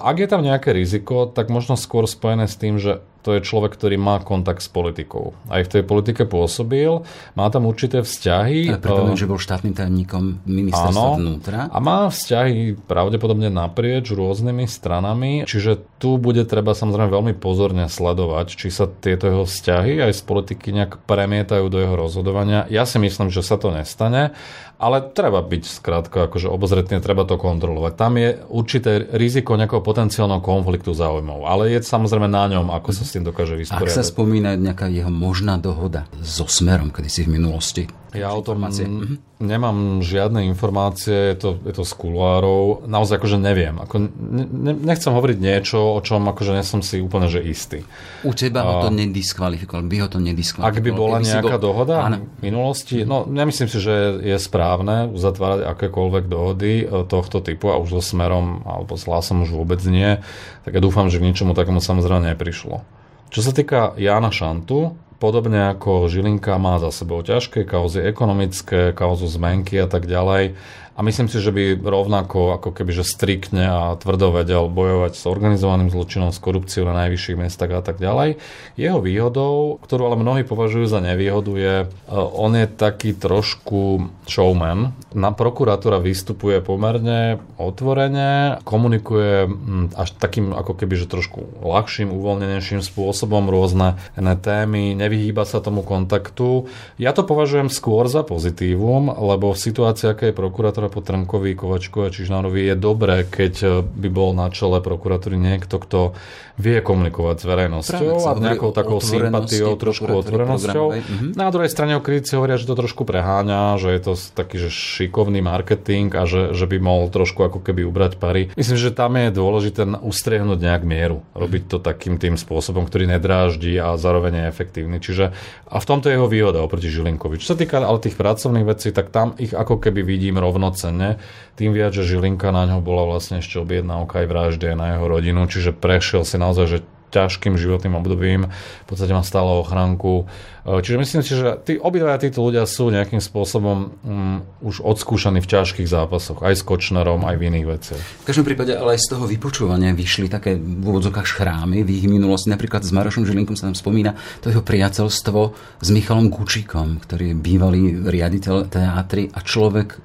Ak 0.00 0.16
je 0.16 0.28
tam 0.30 0.40
nejaké 0.40 0.72
riziko, 0.72 1.28
tak 1.28 1.52
možno 1.52 1.76
skôr 1.76 2.08
spojené 2.08 2.48
s 2.48 2.56
tým, 2.56 2.80
že 2.80 3.04
to 3.24 3.32
je 3.32 3.40
človek, 3.40 3.72
ktorý 3.72 3.96
má 3.96 4.20
kontakt 4.20 4.60
s 4.60 4.68
politikou. 4.68 5.32
Aj 5.48 5.64
v 5.64 5.72
tej 5.72 5.82
politike 5.82 6.28
pôsobil, 6.28 7.00
má 7.32 7.48
tam 7.48 7.64
určité 7.64 8.04
vzťahy. 8.04 8.76
Pripomínam, 8.76 9.16
že 9.16 9.24
bol 9.24 9.40
štátnym 9.40 9.72
tajomníkom 9.72 10.44
ministerstva 10.44 11.08
áno, 11.08 11.16
vnútra. 11.16 11.72
A 11.72 11.78
má 11.80 12.12
vzťahy 12.12 12.76
pravdepodobne 12.84 13.48
naprieč 13.48 14.12
rôznymi 14.12 14.68
stranami, 14.68 15.48
čiže 15.48 15.80
tu 15.96 16.20
bude 16.20 16.44
treba 16.44 16.76
samozrejme 16.76 17.08
veľmi 17.08 17.34
pozorne 17.40 17.88
sledovať, 17.88 18.60
či 18.60 18.68
sa 18.68 18.84
tieto 18.84 19.24
jeho 19.24 19.48
vzťahy 19.48 20.04
aj 20.04 20.12
z 20.12 20.22
politiky 20.28 20.76
nejak 20.76 21.08
premietajú 21.08 21.72
do 21.72 21.80
jeho 21.80 21.96
rozhodovania. 21.96 22.68
Ja 22.68 22.84
si 22.84 23.00
myslím, 23.00 23.32
že 23.32 23.40
sa 23.40 23.56
to 23.56 23.72
nestane, 23.72 24.36
ale 24.74 25.00
treba 25.00 25.40
byť 25.40 25.62
skrátka 25.64 26.26
akože 26.28 26.50
obozretne, 26.50 26.98
treba 26.98 27.22
to 27.24 27.38
kontrolovať. 27.38 27.92
Tam 27.94 28.18
je 28.18 28.42
určité 28.50 29.06
riziko 29.16 29.54
nejakého 29.54 29.80
potenciálneho 29.80 30.42
konfliktu 30.42 30.92
záujmov, 30.92 31.46
ale 31.46 31.72
je 31.72 31.80
samozrejme 31.80 32.26
na 32.26 32.50
ňom, 32.50 32.68
ako 32.74 32.90
sa 32.90 33.06
s 33.06 33.13
tým 33.14 33.24
dokáže 33.24 33.54
vysporiadať. 33.54 33.86
Ak 33.86 33.94
sa 33.94 34.02
spomína 34.02 34.58
nejaká 34.58 34.90
jeho 34.90 35.10
možná 35.10 35.56
dohoda 35.56 36.10
so 36.20 36.50
Smerom, 36.50 36.90
kedy 36.90 37.08
si 37.08 37.20
v 37.22 37.38
minulosti 37.38 37.86
ja 38.14 38.30
o 38.30 38.46
tom 38.46 38.62
mhm. 38.62 39.42
nemám 39.42 39.98
žiadne 39.98 40.46
informácie, 40.46 41.34
je 41.34 41.36
to, 41.36 41.50
je 41.66 41.74
to 41.74 41.82
z 41.82 41.92
kuloárov. 41.98 42.86
Naozaj 42.86 43.18
akože 43.18 43.38
neviem. 43.42 43.74
Ako, 43.82 44.06
ne, 44.06 44.72
nechcem 44.72 45.10
hovoriť 45.10 45.38
niečo, 45.42 45.98
o 45.98 46.00
čom 46.00 46.22
akože 46.30 46.54
nesom 46.54 46.80
si 46.80 47.02
úplne 47.02 47.26
že 47.26 47.42
istý. 47.42 47.82
U 48.22 48.30
teba 48.30 48.62
ho 48.62 48.86
to 48.86 48.94
nediskvalifikoval, 48.94 49.82
by 49.90 49.96
ho 49.98 50.08
to 50.08 50.22
nediskvalifikoval. 50.22 50.78
Ak 50.78 50.86
by 50.86 50.90
bola 50.94 51.18
Keby 51.18 51.26
nejaká 51.26 51.56
bol... 51.58 51.66
dohoda 51.74 51.94
Áno. 52.06 52.16
v 52.22 52.42
minulosti, 52.46 53.02
no 53.02 53.26
nemyslím 53.26 53.66
si, 53.66 53.78
že 53.82 54.22
je 54.22 54.38
správne 54.38 55.10
uzatvárať 55.10 55.66
akékoľvek 55.74 56.24
dohody 56.30 56.86
e, 56.86 57.04
tohto 57.10 57.42
typu 57.42 57.74
a 57.74 57.82
už 57.82 57.98
so 57.98 58.14
smerom 58.14 58.62
alebo 58.62 58.94
s 58.94 59.10
hlasom 59.10 59.42
už 59.42 59.50
vôbec 59.50 59.82
nie. 59.90 60.22
Tak 60.62 60.78
ja 60.78 60.80
dúfam, 60.80 61.10
že 61.10 61.18
k 61.18 61.26
ničomu 61.26 61.58
takomu 61.58 61.82
samozrejme 61.82 62.30
neprišlo. 62.32 62.86
Čo 63.34 63.40
sa 63.42 63.50
týka 63.50 63.98
Jana 63.98 64.30
Šantu, 64.30 64.94
Podobne 65.24 65.72
ako 65.72 66.10
Žilinka 66.10 66.58
má 66.60 66.76
za 66.76 66.92
sebou 66.92 67.24
ťažké 67.24 67.64
kauzy 67.64 68.04
ekonomické, 68.04 68.92
kauzu 68.92 69.24
zmenky 69.24 69.80
a 69.80 69.88
tak 69.88 70.04
ďalej. 70.04 70.52
A 70.94 71.02
myslím 71.02 71.26
si, 71.26 71.42
že 71.42 71.50
by 71.50 71.82
rovnako 71.82 72.54
ako 72.54 72.70
keby, 72.70 72.94
že 72.94 73.02
striktne 73.02 73.66
a 73.66 73.98
tvrdo 73.98 74.30
vedel 74.30 74.70
bojovať 74.70 75.18
s 75.18 75.26
organizovaným 75.26 75.90
zločinom, 75.90 76.30
s 76.30 76.38
korupciou 76.38 76.86
na 76.86 76.94
najvyšších 77.06 77.34
miestach 77.34 77.74
a 77.74 77.82
tak 77.82 77.98
ďalej. 77.98 78.38
Jeho 78.78 79.02
výhodou, 79.02 79.82
ktorú 79.82 80.06
ale 80.06 80.22
mnohí 80.22 80.46
považujú 80.46 80.86
za 80.86 81.02
nevýhodu, 81.02 81.52
je, 81.58 81.74
e, 81.82 81.86
on 82.14 82.54
je 82.54 82.70
taký 82.70 83.10
trošku 83.18 84.06
showman. 84.30 84.94
Na 85.10 85.34
prokuratúra 85.34 85.98
vystupuje 85.98 86.62
pomerne 86.62 87.42
otvorene, 87.58 88.62
komunikuje 88.62 89.50
až 89.98 90.08
takým 90.14 90.54
ako 90.54 90.78
keby, 90.78 90.94
že 90.94 91.10
trošku 91.10 91.58
ľahším, 91.58 92.14
uvoľnenejším 92.14 92.86
spôsobom 92.86 93.50
rôzne 93.50 93.98
témy, 94.18 94.94
nevyhýba 94.94 95.42
sa 95.42 95.58
tomu 95.58 95.82
kontaktu. 95.82 96.70
Ja 97.02 97.10
to 97.10 97.26
považujem 97.26 97.66
skôr 97.66 98.06
za 98.06 98.22
pozitívum, 98.22 99.10
lebo 99.10 99.50
v 99.50 99.58
situácii, 99.58 100.06
aké 100.10 100.30
je 100.30 100.38
prokurátor 100.38 100.83
prokurátora 100.84 101.24
Potrnkovi, 101.24 101.56
Kovačku 101.56 101.98
a 102.04 102.08
Čižnárovi 102.12 102.68
je 102.72 102.74
dobré, 102.76 103.24
keď 103.24 103.54
eh, 103.64 103.70
by 103.84 104.08
bol 104.12 104.36
na 104.36 104.50
čele 104.52 104.80
prokuratúry 104.80 105.36
niekto, 105.36 105.80
kto 105.80 106.12
vie 106.54 106.78
komunikovať 106.78 107.36
s 107.42 107.44
verejnosťou 107.50 108.14
Práve, 108.14 108.30
a 108.30 108.32
nejakou 108.38 108.70
takou 108.70 109.02
sympatiou, 109.02 109.74
trošku 109.74 110.06
otvorenosťou. 110.06 110.86
Mhm. 110.94 111.26
Na 111.34 111.50
druhej 111.50 111.70
strane 111.70 111.98
kritici 111.98 112.38
hovoria, 112.38 112.54
že 112.54 112.70
to 112.70 112.78
trošku 112.78 113.02
preháňa, 113.02 113.80
že 113.82 113.90
je 113.90 114.00
to 114.02 114.12
taký 114.14 114.62
že 114.62 114.70
šikovný 114.70 115.42
marketing 115.42 116.14
a 116.14 116.28
že, 116.30 116.54
že 116.54 116.70
by 116.70 116.78
mohol 116.78 117.10
trošku 117.10 117.42
ako 117.42 117.58
keby 117.58 117.82
ubrať 117.82 118.22
pary. 118.22 118.54
Myslím, 118.54 118.78
že 118.78 118.94
tam 118.94 119.18
je 119.18 119.34
dôležité 119.34 119.82
ustriehnúť 119.98 120.62
nejak 120.62 120.82
mieru. 120.86 121.26
Robiť 121.34 121.62
to 121.66 121.78
takým 121.82 122.22
tým 122.22 122.38
spôsobom, 122.38 122.86
ktorý 122.86 123.10
nedráždi 123.10 123.74
a 123.82 123.98
zároveň 123.98 124.46
je 124.46 124.50
efektívny. 124.50 125.02
Čiže 125.02 125.34
a 125.74 125.82
v 125.82 125.88
tomto 125.90 126.06
je 126.06 126.14
jeho 126.14 126.30
výhoda 126.30 126.62
oproti 126.62 126.86
Žilinkovi. 126.86 127.42
Čo 127.42 127.54
sa 127.54 127.58
týka 127.58 127.82
ale 127.82 127.98
tých 127.98 128.14
pracovných 128.14 128.62
vecí, 128.62 128.94
tak 128.94 129.10
tam 129.10 129.34
ich 129.42 129.50
ako 129.50 129.82
keby 129.82 130.06
vidím 130.06 130.38
rovno 130.38 130.70
rovnocenne. 130.74 131.22
Tým 131.54 131.70
viac, 131.70 131.94
že 131.94 132.02
Žilinka 132.02 132.50
na 132.50 132.66
ňo 132.66 132.82
bola 132.82 133.06
vlastne 133.06 133.38
ešte 133.38 133.62
objednávka 133.62 134.26
aj 134.26 134.26
vražde 134.26 134.74
na 134.74 134.98
jeho 134.98 135.06
rodinu, 135.06 135.46
čiže 135.46 135.70
prešiel 135.70 136.26
si 136.26 136.34
naozaj 136.34 136.66
že 136.66 136.78
ťažkým 137.14 137.54
životným 137.54 137.94
obdobím, 137.94 138.50
v 138.50 138.86
podstate 138.90 139.14
má 139.14 139.22
stále 139.22 139.54
ochránku. 139.62 140.26
E, 140.64 140.80
čiže 140.80 140.96
myslím 140.96 141.22
si, 141.22 141.32
že 141.36 141.60
tí, 141.60 141.76
obidvaja 141.76 142.24
títo 142.24 142.40
ľudia 142.40 142.64
sú 142.64 142.88
nejakým 142.88 143.20
spôsobom 143.20 143.92
um, 144.00 144.40
už 144.64 144.80
odskúšaní 144.80 145.44
v 145.44 145.50
ťažkých 145.52 145.84
zápasoch, 145.84 146.40
aj 146.40 146.56
s 146.56 146.62
Kočnerom, 146.64 147.28
aj 147.28 147.36
v 147.36 147.42
iných 147.52 147.66
veciach. 147.68 148.02
V 148.24 148.26
každom 148.26 148.48
prípade 148.48 148.72
ale 148.72 148.96
aj 148.96 149.04
z 149.04 149.08
toho 149.12 149.28
vypočúvania 149.28 149.92
vyšli 149.92 150.32
také 150.32 150.56
v 150.56 150.84
úvodzokách 150.84 151.28
šchrámy 151.28 151.84
v 151.84 151.90
ich 151.92 152.08
minulosti. 152.08 152.48
Napríklad 152.48 152.80
s 152.80 152.96
Marošom 152.96 153.28
Žilinkom 153.28 153.60
sa 153.60 153.68
tam 153.68 153.76
spomína 153.76 154.16
to 154.40 154.48
jeho 154.48 154.64
priateľstvo 154.64 155.40
s 155.84 155.88
Michalom 155.92 156.32
Gučíkom, 156.32 157.04
ktorý 157.04 157.32
je 157.32 157.36
bývalý 157.36 157.82
riaditeľ 158.00 158.72
teátry 158.72 159.28
a 159.28 159.44
človek 159.44 160.00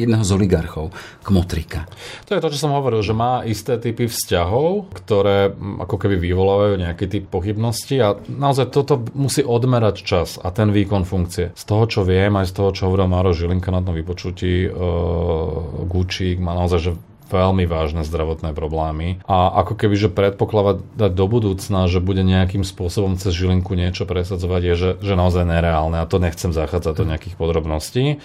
jedného 0.00 0.24
z 0.24 0.30
oligarchov, 0.32 0.96
Kmotrika. 1.20 1.84
To 2.24 2.32
je 2.32 2.40
to, 2.40 2.48
čo 2.48 2.68
som 2.68 2.72
hovoril, 2.72 3.04
že 3.04 3.12
má 3.12 3.44
isté 3.44 3.76
typy 3.76 4.08
vzťahov, 4.08 4.88
ktoré 4.96 5.52
ako 5.52 5.96
keby 6.00 6.16
vyvolávajú 6.16 6.74
nejaký 6.80 7.04
typ 7.04 7.24
pochybnosti 7.28 8.00
a 8.00 8.16
naozaj 8.24 8.72
toto 8.72 9.04
musí 9.12 9.44
odmerať 9.44 9.89
čas 9.98 10.38
a 10.38 10.54
ten 10.54 10.70
výkon 10.70 11.02
funkcie. 11.02 11.50
Z 11.58 11.64
toho, 11.66 11.84
čo 11.90 12.00
viem, 12.06 12.30
aj 12.38 12.50
z 12.50 12.54
toho, 12.54 12.70
čo 12.70 12.82
hovoril 12.86 13.10
Maro 13.10 13.34
Žilinka 13.34 13.74
na 13.74 13.82
tom 13.82 13.98
vypočutí, 13.98 14.70
uh, 14.70 15.84
Gučík 15.90 16.38
má 16.38 16.54
naozaj 16.54 16.80
že 16.80 16.92
veľmi 17.30 17.64
vážne 17.64 18.02
zdravotné 18.02 18.52
problémy 18.52 19.22
a 19.24 19.62
ako 19.62 19.78
keby, 19.78 19.94
že 19.96 20.08
predpokladať 20.10 21.12
do 21.14 21.26
budúcna, 21.30 21.86
že 21.86 22.02
bude 22.02 22.26
nejakým 22.26 22.66
spôsobom 22.66 23.16
cez 23.16 23.32
Žilinku 23.32 23.78
niečo 23.78 24.04
presadzovať, 24.04 24.60
je, 24.60 24.74
že, 24.74 24.90
že 25.00 25.14
naozaj 25.14 25.46
nereálne 25.46 26.02
a 26.02 26.10
to 26.10 26.18
nechcem 26.18 26.50
zachádzať 26.50 26.94
do 26.94 27.04
nejakých 27.06 27.34
podrobností. 27.38 28.20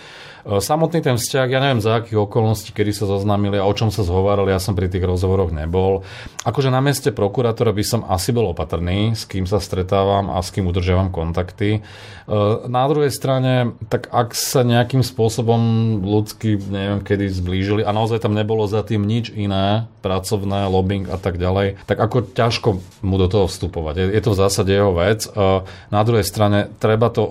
E, 0.45 0.61
samotný 0.61 1.01
ten 1.01 1.17
vzťah, 1.17 1.47
ja 1.49 1.59
neviem 1.61 1.81
za 1.81 1.97
akých 1.97 2.29
okolností, 2.29 2.69
kedy 2.69 2.93
sa 2.93 3.09
zoznámili 3.09 3.57
a 3.57 3.65
o 3.65 3.73
čom 3.73 3.89
sa 3.89 4.05
zhovárali, 4.05 4.53
ja 4.53 4.61
som 4.61 4.77
pri 4.77 4.85
tých 4.93 5.01
rozhovoroch 5.01 5.49
nebol. 5.49 6.05
Akože 6.45 6.69
na 6.69 6.85
mieste 6.85 7.09
prokurátora 7.09 7.73
by 7.73 7.83
som 7.83 8.01
asi 8.05 8.29
bol 8.29 8.53
opatrný, 8.53 9.17
s 9.17 9.25
kým 9.25 9.49
sa 9.49 9.57
stretávam 9.57 10.29
a 10.29 10.37
s 10.37 10.53
kým 10.53 10.69
udržiavam 10.69 11.09
kontakty. 11.09 11.81
E, 11.81 12.39
na 12.69 12.85
druhej 12.85 13.09
strane, 13.09 13.73
tak 13.89 14.13
ak 14.13 14.37
sa 14.37 14.61
nejakým 14.61 15.01
spôsobom 15.01 15.61
ľudsky, 16.05 16.61
neviem 16.69 17.01
kedy 17.01 17.25
zblížili 17.33 17.81
a 17.81 17.89
naozaj 17.89 18.21
tam 18.21 18.37
nebolo 18.37 18.69
za 18.69 18.85
tým 18.95 19.03
nič 19.03 19.35
iné, 19.35 19.91
pracovné, 19.99 20.71
lobbying 20.71 21.11
a 21.11 21.19
tak 21.19 21.35
ďalej, 21.35 21.83
tak 21.83 21.99
ako 21.99 22.31
ťažko 22.31 22.69
mu 23.03 23.15
do 23.19 23.27
toho 23.27 23.51
vstupovať. 23.51 23.93
Je, 23.99 24.05
je 24.15 24.21
to 24.23 24.31
v 24.31 24.39
zásade 24.39 24.71
jeho 24.71 24.95
vec. 24.95 25.27
E, 25.27 25.65
na 25.91 26.01
druhej 26.07 26.23
strane 26.23 26.71
treba 26.79 27.11
to 27.11 27.27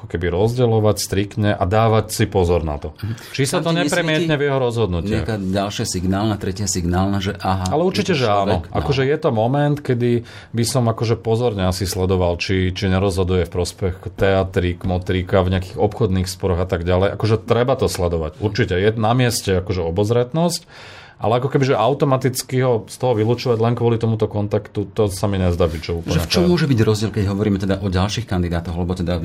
ako 0.00 0.10
keby 0.10 0.32
rozdeľovať 0.32 0.96
striktne 0.98 1.54
a 1.54 1.62
dávať 1.68 2.10
si 2.10 2.24
pozor 2.26 2.66
na 2.66 2.82
to. 2.82 2.96
Či 3.36 3.46
sa 3.46 3.62
to 3.62 3.70
nepremietne 3.70 4.34
v 4.34 4.42
jeho 4.48 4.58
rozhodnutí. 4.58 5.12
Nejaká 5.20 5.36
ďalšia 5.36 5.84
signálna, 5.84 6.34
tretia 6.40 6.64
signálna, 6.64 7.20
že 7.20 7.36
aha. 7.38 7.68
Ale 7.70 7.84
určite, 7.84 8.16
že 8.16 8.26
áno. 8.26 8.64
No. 8.64 8.72
Akože 8.72 9.04
je 9.04 9.16
to 9.20 9.30
moment, 9.30 9.78
kedy 9.78 10.24
by 10.56 10.64
som 10.64 10.88
akože 10.88 11.20
pozorne 11.20 11.68
asi 11.68 11.84
sledoval, 11.84 12.40
či, 12.40 12.72
či 12.72 12.88
nerozhoduje 12.88 13.44
v 13.46 13.52
prospech 13.52 13.94
teatry, 14.16 14.80
kmotríka, 14.80 15.44
v 15.44 15.60
nejakých 15.60 15.76
obchodných 15.76 16.26
sporoch 16.26 16.64
a 16.64 16.66
tak 16.66 16.88
ďalej. 16.88 17.14
Akože 17.20 17.36
treba 17.44 17.76
to 17.76 17.86
sledovať. 17.86 18.40
Určite 18.40 18.80
je 18.80 18.96
na 18.96 19.12
mieste 19.12 19.60
akože 19.60 19.84
obozretnosť 19.84 20.64
ale 21.24 21.40
ako 21.40 21.48
keby, 21.48 21.72
že 21.72 21.80
automaticky 21.80 22.60
ho 22.60 22.84
z 22.84 22.96
toho 23.00 23.16
vylúčovať 23.16 23.56
len 23.56 23.72
kvôli 23.72 23.96
tomuto 23.96 24.28
kontaktu, 24.28 24.92
to 24.92 25.08
sa 25.08 25.24
mi 25.24 25.40
nezdá 25.40 25.64
byť, 25.64 25.80
čo 25.80 26.04
úplne. 26.04 26.20
Že 26.20 26.20
v 26.20 26.28
čom 26.28 26.44
môže 26.44 26.68
byť 26.68 26.80
rozdiel, 26.84 27.10
keď 27.16 27.24
hovoríme 27.32 27.56
teda 27.56 27.80
o 27.80 27.88
ďalších 27.88 28.28
kandidátoch, 28.28 28.76
lebo 28.76 28.92
teda 28.92 29.16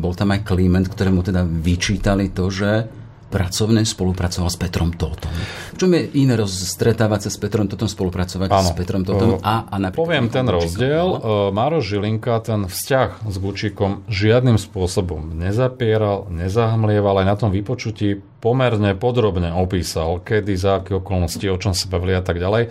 bol 0.00 0.16
tam 0.16 0.32
aj 0.32 0.48
Kliment, 0.48 0.88
ktorému 0.88 1.20
teda 1.20 1.44
vyčítali 1.44 2.32
to, 2.32 2.48
že 2.48 2.88
pracovne 3.26 3.82
spolupracoval 3.82 4.48
s 4.48 4.58
Petrom 4.58 4.94
Totom. 4.94 5.32
Čo 5.74 5.90
je 5.90 6.06
iné 6.14 6.38
stretávať 6.46 7.26
sa 7.26 7.30
s 7.34 7.38
Petrom 7.42 7.66
Totom, 7.66 7.90
spolupracovať 7.90 8.48
ano. 8.48 8.70
s 8.70 8.72
Petrom 8.78 9.02
Totom 9.02 9.42
a, 9.42 9.66
a 9.66 9.74
napríklad... 9.82 10.06
Poviem 10.06 10.26
ten 10.30 10.46
rozdiel. 10.46 11.06
No? 11.18 11.50
Maro 11.50 11.82
Žilinka 11.82 12.38
ten 12.46 12.70
vzťah 12.70 13.26
s 13.26 13.36
Gučíkom 13.36 14.06
žiadnym 14.06 14.56
spôsobom 14.56 15.34
nezapieral, 15.34 16.30
nezahmlieval, 16.30 17.22
aj 17.22 17.26
na 17.26 17.36
tom 17.36 17.50
vypočutí 17.50 18.22
pomerne 18.38 18.94
podrobne 18.94 19.50
opísal, 19.50 20.22
kedy, 20.22 20.54
za 20.54 20.78
aké 20.78 20.94
okolnosti, 20.96 21.42
o 21.50 21.58
čom 21.58 21.74
sa 21.74 21.90
bavili 21.90 22.14
a 22.14 22.22
tak 22.22 22.38
ďalej. 22.38 22.70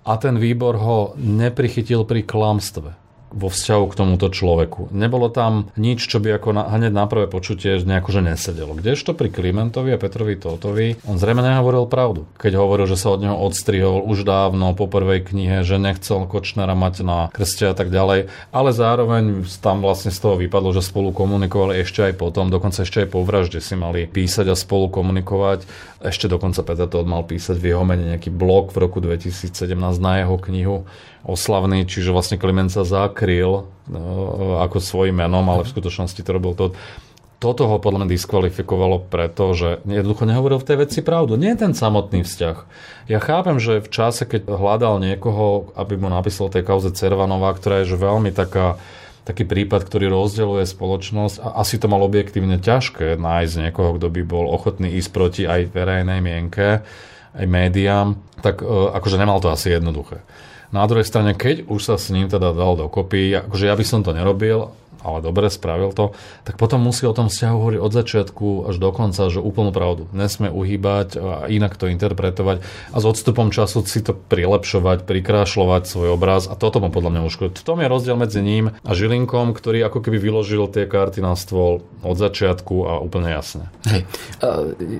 A 0.00 0.12
ten 0.16 0.40
výbor 0.40 0.80
ho 0.80 0.98
neprichytil 1.20 2.08
pri 2.08 2.24
klamstve 2.24 2.96
vo 3.30 3.48
vzťahu 3.48 3.84
k 3.90 3.98
tomuto 3.98 4.26
človeku. 4.28 4.90
Nebolo 4.90 5.30
tam 5.30 5.70
nič, 5.78 6.10
čo 6.10 6.18
by 6.18 6.38
ako 6.38 6.50
na, 6.54 6.62
hneď 6.74 6.92
na 6.92 7.06
prvé 7.06 7.30
počutie 7.30 7.78
nejako 7.80 8.10
že 8.10 8.22
nesedelo. 8.26 8.72
Kdežto 8.74 9.14
pri 9.14 9.30
Klimentovi 9.30 9.94
a 9.94 9.98
Petrovi 9.98 10.34
Tótovi, 10.34 10.98
on 11.06 11.16
zrejme 11.16 11.40
nehovoril 11.40 11.86
pravdu. 11.86 12.26
Keď 12.38 12.52
hovoril, 12.58 12.90
že 12.90 12.98
sa 12.98 13.14
od 13.14 13.22
neho 13.22 13.36
odstrihol 13.38 14.02
už 14.02 14.26
dávno 14.26 14.74
po 14.74 14.90
prvej 14.90 15.30
knihe, 15.30 15.62
že 15.62 15.78
nechcel 15.78 16.26
Kočnera 16.26 16.74
mať 16.74 17.06
na 17.06 17.18
krste 17.30 17.70
a 17.70 17.74
tak 17.74 17.94
ďalej, 17.94 18.30
ale 18.50 18.70
zároveň 18.74 19.46
tam 19.62 19.82
vlastne 19.82 20.10
z 20.10 20.18
toho 20.18 20.34
vypadlo, 20.38 20.74
že 20.74 20.82
spolu 20.82 21.14
komunikovali 21.14 21.80
ešte 21.80 22.02
aj 22.06 22.14
potom, 22.18 22.50
dokonca 22.50 22.82
ešte 22.82 23.06
aj 23.06 23.08
po 23.14 23.22
vražde 23.22 23.62
si 23.62 23.78
mali 23.78 24.10
písať 24.10 24.50
a 24.50 24.56
spolu 24.58 24.90
komunikovať. 24.90 25.64
Ešte 26.00 26.32
dokonca 26.32 26.64
Peter 26.64 26.88
Tóth 26.88 27.04
mal 27.04 27.28
písať 27.28 27.60
v 27.60 27.76
jeho 27.76 27.84
mene 27.84 28.16
nejaký 28.16 28.32
blog 28.32 28.72
v 28.72 28.88
roku 28.88 29.04
2017 29.04 29.52
na 30.00 30.24
jeho 30.24 30.40
knihu 30.40 30.88
oslavný, 31.28 31.84
čiže 31.84 32.08
vlastne 32.08 32.40
Kliment 32.40 32.72
sa 32.72 32.88
zakryl 32.88 33.68
no, 33.84 34.02
ako 34.64 34.80
svojim 34.80 35.20
menom, 35.20 35.44
ale 35.52 35.68
v 35.68 35.72
skutočnosti 35.76 36.20
to 36.24 36.30
robil 36.32 36.56
to. 36.56 36.72
Toto 37.40 37.68
ho 37.68 37.80
podľa 37.80 38.04
mňa 38.04 38.12
diskvalifikovalo 38.16 39.08
preto, 39.08 39.56
že 39.56 39.80
jednoducho 39.88 40.28
nehovoril 40.28 40.60
v 40.60 40.68
tej 40.72 40.76
veci 40.84 41.00
pravdu. 41.00 41.40
Nie 41.40 41.56
ten 41.56 41.72
samotný 41.72 42.20
vzťah. 42.24 42.56
Ja 43.08 43.16
chápem, 43.16 43.56
že 43.56 43.80
v 43.80 43.88
čase, 43.88 44.28
keď 44.28 44.44
hľadal 44.44 45.00
niekoho, 45.00 45.72
aby 45.72 45.96
mu 45.96 46.12
napísal 46.12 46.52
tej 46.52 46.68
kauze 46.68 46.92
Cervanová, 46.92 47.56
ktorá 47.56 47.80
je 47.80 47.92
že 47.92 48.00
veľmi 48.00 48.28
taká 48.32 48.76
taký 49.24 49.44
prípad, 49.44 49.84
ktorý 49.84 50.08
rozdeľuje 50.10 50.64
spoločnosť 50.64 51.36
a 51.44 51.60
asi 51.60 51.76
to 51.76 51.86
mal 51.86 52.00
objektívne 52.00 52.56
ťažké 52.58 53.20
nájsť 53.20 53.54
niekoho, 53.68 53.96
kto 54.00 54.08
by 54.08 54.22
bol 54.24 54.48
ochotný 54.48 54.96
ísť 54.96 55.10
proti 55.12 55.42
aj 55.44 55.70
verejnej 55.70 56.20
mienke, 56.24 56.80
aj 57.36 57.46
médiám, 57.46 58.18
tak 58.40 58.64
e, 58.64 58.66
akože 58.66 59.20
nemal 59.20 59.38
to 59.38 59.52
asi 59.52 59.76
jednoduché. 59.76 60.24
Na 60.70 60.86
druhej 60.86 61.06
strane, 61.06 61.34
keď 61.34 61.66
už 61.66 61.80
sa 61.82 61.96
s 61.98 62.14
ním 62.14 62.30
teda 62.30 62.54
dal 62.54 62.78
dokopy, 62.78 63.34
akože 63.42 63.66
ja 63.66 63.74
by 63.74 63.84
som 63.86 64.06
to 64.06 64.14
nerobil, 64.14 64.70
ale 65.00 65.24
dobre, 65.24 65.48
spravil 65.48 65.92
to, 65.92 66.12
tak 66.44 66.60
potom 66.60 66.84
musí 66.84 67.04
o 67.08 67.16
tom 67.16 67.32
vzťahu 67.32 67.56
hovoriť 67.56 67.80
od 67.80 67.92
začiatku 67.92 68.46
až 68.68 68.76
do 68.76 68.90
konca, 68.92 69.32
že 69.32 69.40
úplnú 69.40 69.72
pravdu. 69.72 70.06
Nesme 70.12 70.52
uhýbať 70.52 71.08
a 71.18 71.32
inak 71.48 71.76
to 71.76 71.88
interpretovať 71.88 72.62
a 72.92 72.96
s 73.00 73.04
odstupom 73.04 73.52
času 73.52 73.82
si 73.88 74.04
to 74.04 74.12
prilepšovať, 74.12 75.08
prikrášľovať 75.08 75.82
svoj 75.88 76.08
obraz 76.14 76.46
a 76.46 76.54
toto 76.54 76.78
mu 76.80 76.92
podľa 76.92 77.16
mňa 77.16 77.22
uškodí. 77.26 77.60
V 77.60 77.66
tom 77.66 77.80
je 77.80 77.88
rozdiel 77.88 78.16
medzi 78.16 78.40
ním 78.44 78.72
a 78.72 78.90
Žilinkom, 78.92 79.56
ktorý 79.56 79.88
ako 79.88 80.04
keby 80.04 80.20
vyložil 80.20 80.68
tie 80.68 80.84
karty 80.84 81.24
na 81.24 81.34
stôl 81.34 81.84
od 82.04 82.16
začiatku 82.16 82.74
a 82.88 82.92
úplne 83.00 83.32
jasne. 83.32 83.68
Hej. 83.88 84.04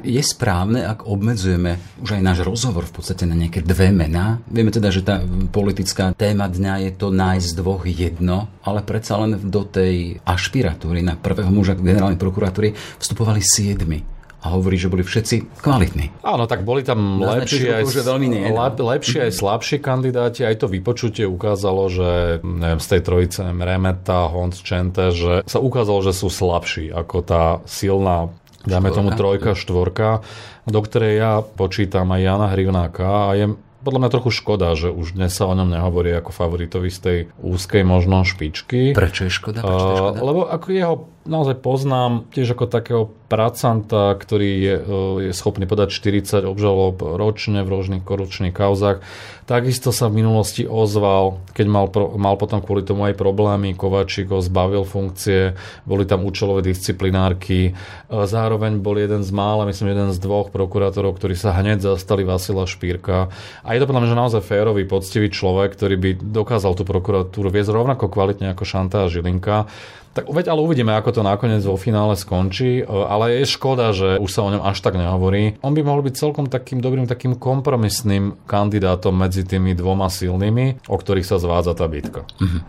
Je 0.05 0.23
správne, 0.25 0.85
ak 0.85 1.05
obmedzujeme 1.09 1.81
už 2.01 2.17
aj 2.17 2.23
náš 2.25 2.39
rozhovor 2.45 2.89
v 2.89 2.95
podstate 3.01 3.25
na 3.29 3.37
nejaké 3.37 3.61
dve 3.61 3.93
mená. 3.93 4.41
Vieme 4.49 4.73
teda, 4.73 4.89
že 4.89 5.05
tá 5.05 5.21
politická 5.53 6.13
téma 6.17 6.49
dňa 6.49 6.89
je 6.89 6.93
to 6.97 7.09
nájsť 7.13 7.51
dvoch 7.57 7.85
jedno, 7.85 8.49
ale 8.65 8.85
predsa 8.85 9.21
len 9.21 9.41
do 9.49 9.63
tej 9.65 9.90
tej 9.91 10.23
ašpiratúry 10.23 11.03
na 11.03 11.19
prvého 11.19 11.51
muža 11.51 11.75
generálnej 11.75 12.15
prokuratúry 12.15 12.79
vstupovali 13.03 13.43
siedmi 13.43 14.07
a 14.41 14.57
hovorí, 14.57 14.81
že 14.81 14.89
boli 14.89 15.05
všetci 15.05 15.61
kvalitní. 15.61 16.25
Áno, 16.25 16.49
tak 16.49 16.65
boli 16.65 16.81
tam 16.81 17.21
lepší 17.21 17.69
aj, 17.77 17.85
veľmi 17.93 18.27
nie, 18.31 18.49
lep, 18.49 18.81
lepší 18.81 19.29
aj 19.29 19.37
slabší 19.37 19.85
kandidáti. 19.85 20.49
Aj 20.49 20.57
to 20.57 20.65
vypočutie 20.65 21.29
ukázalo, 21.29 21.93
že 21.93 22.41
neviem, 22.41 22.81
z 22.81 22.89
tej 22.97 23.01
trojice 23.05 23.41
Remeta, 23.53 24.33
Honc, 24.33 24.57
Čente, 24.65 25.13
že 25.13 25.45
sa 25.45 25.59
ukázalo, 25.61 26.01
že 26.01 26.17
sú 26.17 26.33
slabší 26.33 26.89
ako 26.89 27.17
tá 27.21 27.45
silná 27.69 28.33
Dáme 28.61 28.93
tomu 28.93 29.17
trojka, 29.17 29.57
štvorka, 29.57 30.21
do 30.69 30.81
ktorej 30.85 31.17
ja 31.17 31.41
počítam 31.41 32.13
aj 32.13 32.21
Jana 32.21 32.49
Hrivnáka 32.53 33.09
a 33.09 33.31
je 33.33 33.57
podľa 33.81 34.01
mňa 34.07 34.11
trochu 34.13 34.31
škoda, 34.31 34.77
že 34.77 34.93
už 34.93 35.17
dnes 35.17 35.33
sa 35.33 35.49
o 35.49 35.57
ňom 35.57 35.69
nehovorí 35.73 36.13
ako 36.13 36.31
favoritovi 36.31 36.89
z 36.93 36.99
tej 37.01 37.19
úzkej 37.41 37.83
možno 37.83 38.23
špičky. 38.29 38.93
Prečo 38.93 39.27
je 39.27 39.33
škoda? 39.33 39.65
Prečo 39.65 39.87
je 39.87 39.97
škoda? 39.97 40.19
Uh, 40.21 40.25
lebo 40.25 40.41
ako 40.49 40.67
jeho 40.69 40.95
naozaj 41.29 41.61
poznám 41.61 42.25
tiež 42.33 42.57
ako 42.57 42.65
takého 42.67 43.03
pracanta, 43.31 44.17
ktorý 44.17 44.51
je, 44.59 44.75
e, 44.75 44.83
je 45.31 45.33
schopný 45.37 45.69
podať 45.69 45.95
40 45.95 46.43
obžalob 46.49 46.99
ročne 46.99 47.63
v 47.63 47.71
rôznych 47.71 48.03
korupčných 48.03 48.51
kauzach. 48.51 49.05
Takisto 49.47 49.95
sa 49.95 50.11
v 50.11 50.23
minulosti 50.23 50.67
ozval, 50.67 51.39
keď 51.55 51.67
mal, 51.71 51.87
mal 52.19 52.35
potom 52.35 52.59
kvôli 52.59 52.83
tomu 52.83 53.07
aj 53.07 53.15
problémy, 53.15 53.79
Kovačík 53.79 54.31
ho 54.35 54.43
zbavil 54.43 54.83
funkcie, 54.83 55.55
boli 55.87 56.07
tam 56.07 56.27
účelové 56.27 56.67
disciplinárky. 56.67 57.71
E, 57.71 57.73
zároveň 58.09 58.83
bol 58.83 58.99
jeden 58.99 59.23
z 59.23 59.31
mála, 59.31 59.69
myslím 59.71 59.95
jeden 59.95 60.11
z 60.11 60.19
dvoch 60.19 60.51
prokurátorov, 60.51 61.15
ktorí 61.21 61.39
sa 61.39 61.55
hneď 61.55 61.85
zastali 61.85 62.27
Vasila 62.27 62.67
Špírka 62.67 63.31
a 63.63 63.70
A 63.71 63.79
je 63.79 63.87
to 63.87 63.87
podľa 63.87 64.03
mňa, 64.03 64.11
že 64.11 64.19
naozaj 64.19 64.43
férový, 64.43 64.83
poctivý 64.83 65.31
človek, 65.31 65.79
ktorý 65.79 65.95
by 65.95 66.11
dokázal 66.19 66.75
tú 66.75 66.83
prokuratúru 66.83 67.55
viesť 67.55 67.71
rovnako 67.71 68.11
kvalitne 68.11 68.51
ako 68.51 68.67
Šanta 68.67 69.07
a 69.07 69.11
Žilinka. 69.11 69.71
Tak 70.11 70.27
veď 70.27 70.51
ale 70.51 70.67
uvidíme, 70.67 70.91
ako 70.99 71.21
to 71.21 71.23
nakoniec 71.23 71.63
vo 71.63 71.79
finále 71.79 72.19
skončí, 72.19 72.83
e, 72.83 72.85
ale 72.85 73.41
je 73.41 73.47
škoda, 73.47 73.95
že 73.95 74.19
už 74.19 74.31
sa 74.31 74.43
o 74.43 74.51
ňom 74.51 74.63
až 74.67 74.83
tak 74.83 74.99
nehovorí. 74.99 75.63
On 75.63 75.71
by 75.71 75.87
mohol 75.87 76.03
byť 76.03 76.15
celkom 76.19 76.51
takým 76.51 76.83
dobrým, 76.83 77.07
takým 77.07 77.39
kompromisným 77.39 78.43
kandidátom 78.43 79.15
medzi 79.15 79.47
tými 79.47 79.79
dvoma 79.79 80.11
silnými, 80.11 80.91
o 80.91 80.97
ktorých 80.99 81.27
sa 81.27 81.39
zvádza 81.39 81.79
tá 81.79 81.87
bitka. 81.87 82.27
Uh-huh. 82.43 82.61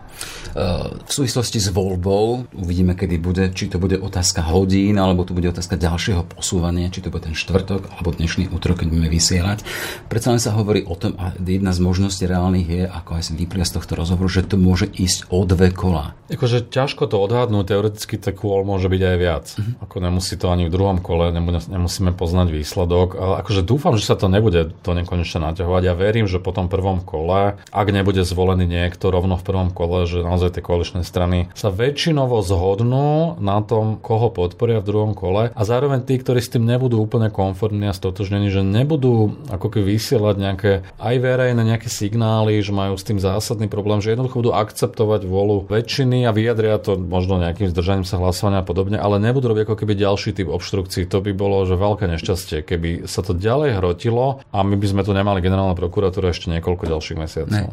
V 1.02 1.10
súvislosti 1.10 1.58
s 1.58 1.72
voľbou 1.72 2.46
uvidíme, 2.54 2.94
kedy 2.94 3.16
bude, 3.18 3.44
či 3.56 3.72
to 3.72 3.80
bude 3.80 3.98
otázka 3.98 4.44
hodín, 4.52 5.00
alebo 5.00 5.24
to 5.26 5.34
bude 5.34 5.48
otázka 5.48 5.80
ďalšieho 5.80 6.28
posúvania, 6.28 6.92
či 6.92 7.02
to 7.02 7.10
bude 7.10 7.24
ten 7.26 7.34
štvrtok, 7.34 7.88
alebo 7.98 8.14
dnešný 8.14 8.52
útorok, 8.52 8.84
keď 8.84 8.88
budeme 8.92 9.10
vysielať. 9.10 9.64
Predsa 10.12 10.36
len 10.36 10.40
sa 10.42 10.54
hovorí 10.54 10.84
o 10.84 10.94
tom, 10.94 11.16
a 11.18 11.32
jedna 11.40 11.72
z 11.72 11.80
možností 11.80 12.28
reálnych 12.28 12.68
je, 12.68 12.82
ako 12.84 13.10
aj 13.18 13.34
vyplia 13.34 13.64
z 13.64 13.80
tohto 13.80 13.96
rozhovoru, 13.96 14.28
že 14.28 14.46
to 14.46 14.60
môže 14.60 14.86
ísť 14.92 15.32
o 15.32 15.42
dve 15.48 15.72
kola. 15.72 16.14
Akože 16.28 16.68
ťažko 16.68 17.08
to 17.08 17.16
odhadnúť, 17.32 17.64
teoreticky 17.72 18.20
to 18.20 18.36
kôl 18.36 18.68
môže 18.68 18.92
byť 18.92 19.02
aj 19.02 19.16
viac. 19.16 19.46
Uh-huh. 19.56 19.88
Ako 19.88 20.04
nemusí 20.04 20.36
to 20.36 20.52
ani 20.52 20.68
v 20.68 20.74
druhom 20.76 21.00
kole, 21.00 21.32
nemusíme 21.32 22.12
poznať 22.12 22.52
výsledok. 22.52 23.16
Ale 23.16 23.34
akože 23.40 23.64
dúfam, 23.64 23.96
že 23.96 24.04
sa 24.04 24.20
to 24.20 24.28
nebude 24.28 24.76
to 24.84 24.90
nekonečne 24.92 25.40
naťahovať. 25.40 25.82
Ja 25.88 25.94
verím, 25.96 26.28
že 26.28 26.36
po 26.36 26.52
tom 26.52 26.68
prvom 26.68 27.00
kole, 27.00 27.56
ak 27.72 27.88
nebude 27.88 28.20
zvolený 28.20 28.68
niekto 28.68 29.08
rovno 29.08 29.40
v 29.40 29.46
prvom 29.48 29.70
kole, 29.72 30.04
že 30.04 30.20
naozaj 30.20 30.60
tie 30.60 30.62
koaličné 30.62 31.00
strany 31.06 31.48
sa 31.56 31.72
väčšinovo 31.72 32.44
zhodnú 32.44 33.38
na 33.38 33.62
tom, 33.62 33.96
koho 33.96 34.28
podporia 34.28 34.82
v 34.82 34.88
druhom 34.92 35.12
kole 35.14 35.54
a 35.54 35.62
zároveň 35.62 36.02
tí, 36.02 36.18
ktorí 36.18 36.42
s 36.42 36.52
tým 36.52 36.66
nebudú 36.68 36.98
úplne 36.98 37.30
konformní 37.30 37.88
a 37.88 37.96
stotožnení, 37.96 38.50
že 38.50 38.66
nebudú 38.66 39.38
ako 39.48 39.72
keby 39.72 39.96
vysielať 39.96 40.36
nejaké 40.36 40.72
aj 40.98 41.14
verejné 41.22 41.62
nejaké 41.62 41.86
signály, 41.86 42.58
že 42.58 42.74
majú 42.74 42.98
s 42.98 43.06
tým 43.06 43.22
zásadný 43.22 43.70
problém, 43.70 44.02
že 44.02 44.12
jednoducho 44.12 44.42
budú 44.42 44.52
akceptovať 44.52 45.22
vôľu 45.22 45.70
väčšiny 45.70 46.26
a 46.26 46.34
vyjadria 46.34 46.82
to 46.82 46.98
možno 46.98 47.21
nejakým 47.26 47.70
zdržaním 47.70 48.06
sa 48.06 48.18
hlasovania 48.18 48.62
a 48.62 48.66
podobne, 48.66 48.98
ale 48.98 49.22
nebudú 49.22 49.52
robiť 49.52 49.68
ako 49.68 49.76
keby 49.78 49.92
ďalší 49.98 50.34
typ 50.34 50.48
obštrukcií. 50.48 51.06
To 51.10 51.22
by 51.22 51.32
bolo 51.36 51.62
že 51.68 51.78
veľké 51.78 52.10
nešťastie, 52.10 52.66
keby 52.66 53.06
sa 53.06 53.22
to 53.22 53.36
ďalej 53.36 53.78
hrotilo 53.78 54.42
a 54.50 54.58
my 54.62 54.74
by 54.74 54.86
sme 54.88 55.02
tu 55.06 55.14
nemali 55.14 55.38
generálna 55.44 55.78
prokuratúra 55.78 56.34
ešte 56.34 56.50
niekoľko 56.50 56.90
ďalších 56.90 57.18
mesiacov. 57.18 57.52
Ne. 57.52 57.70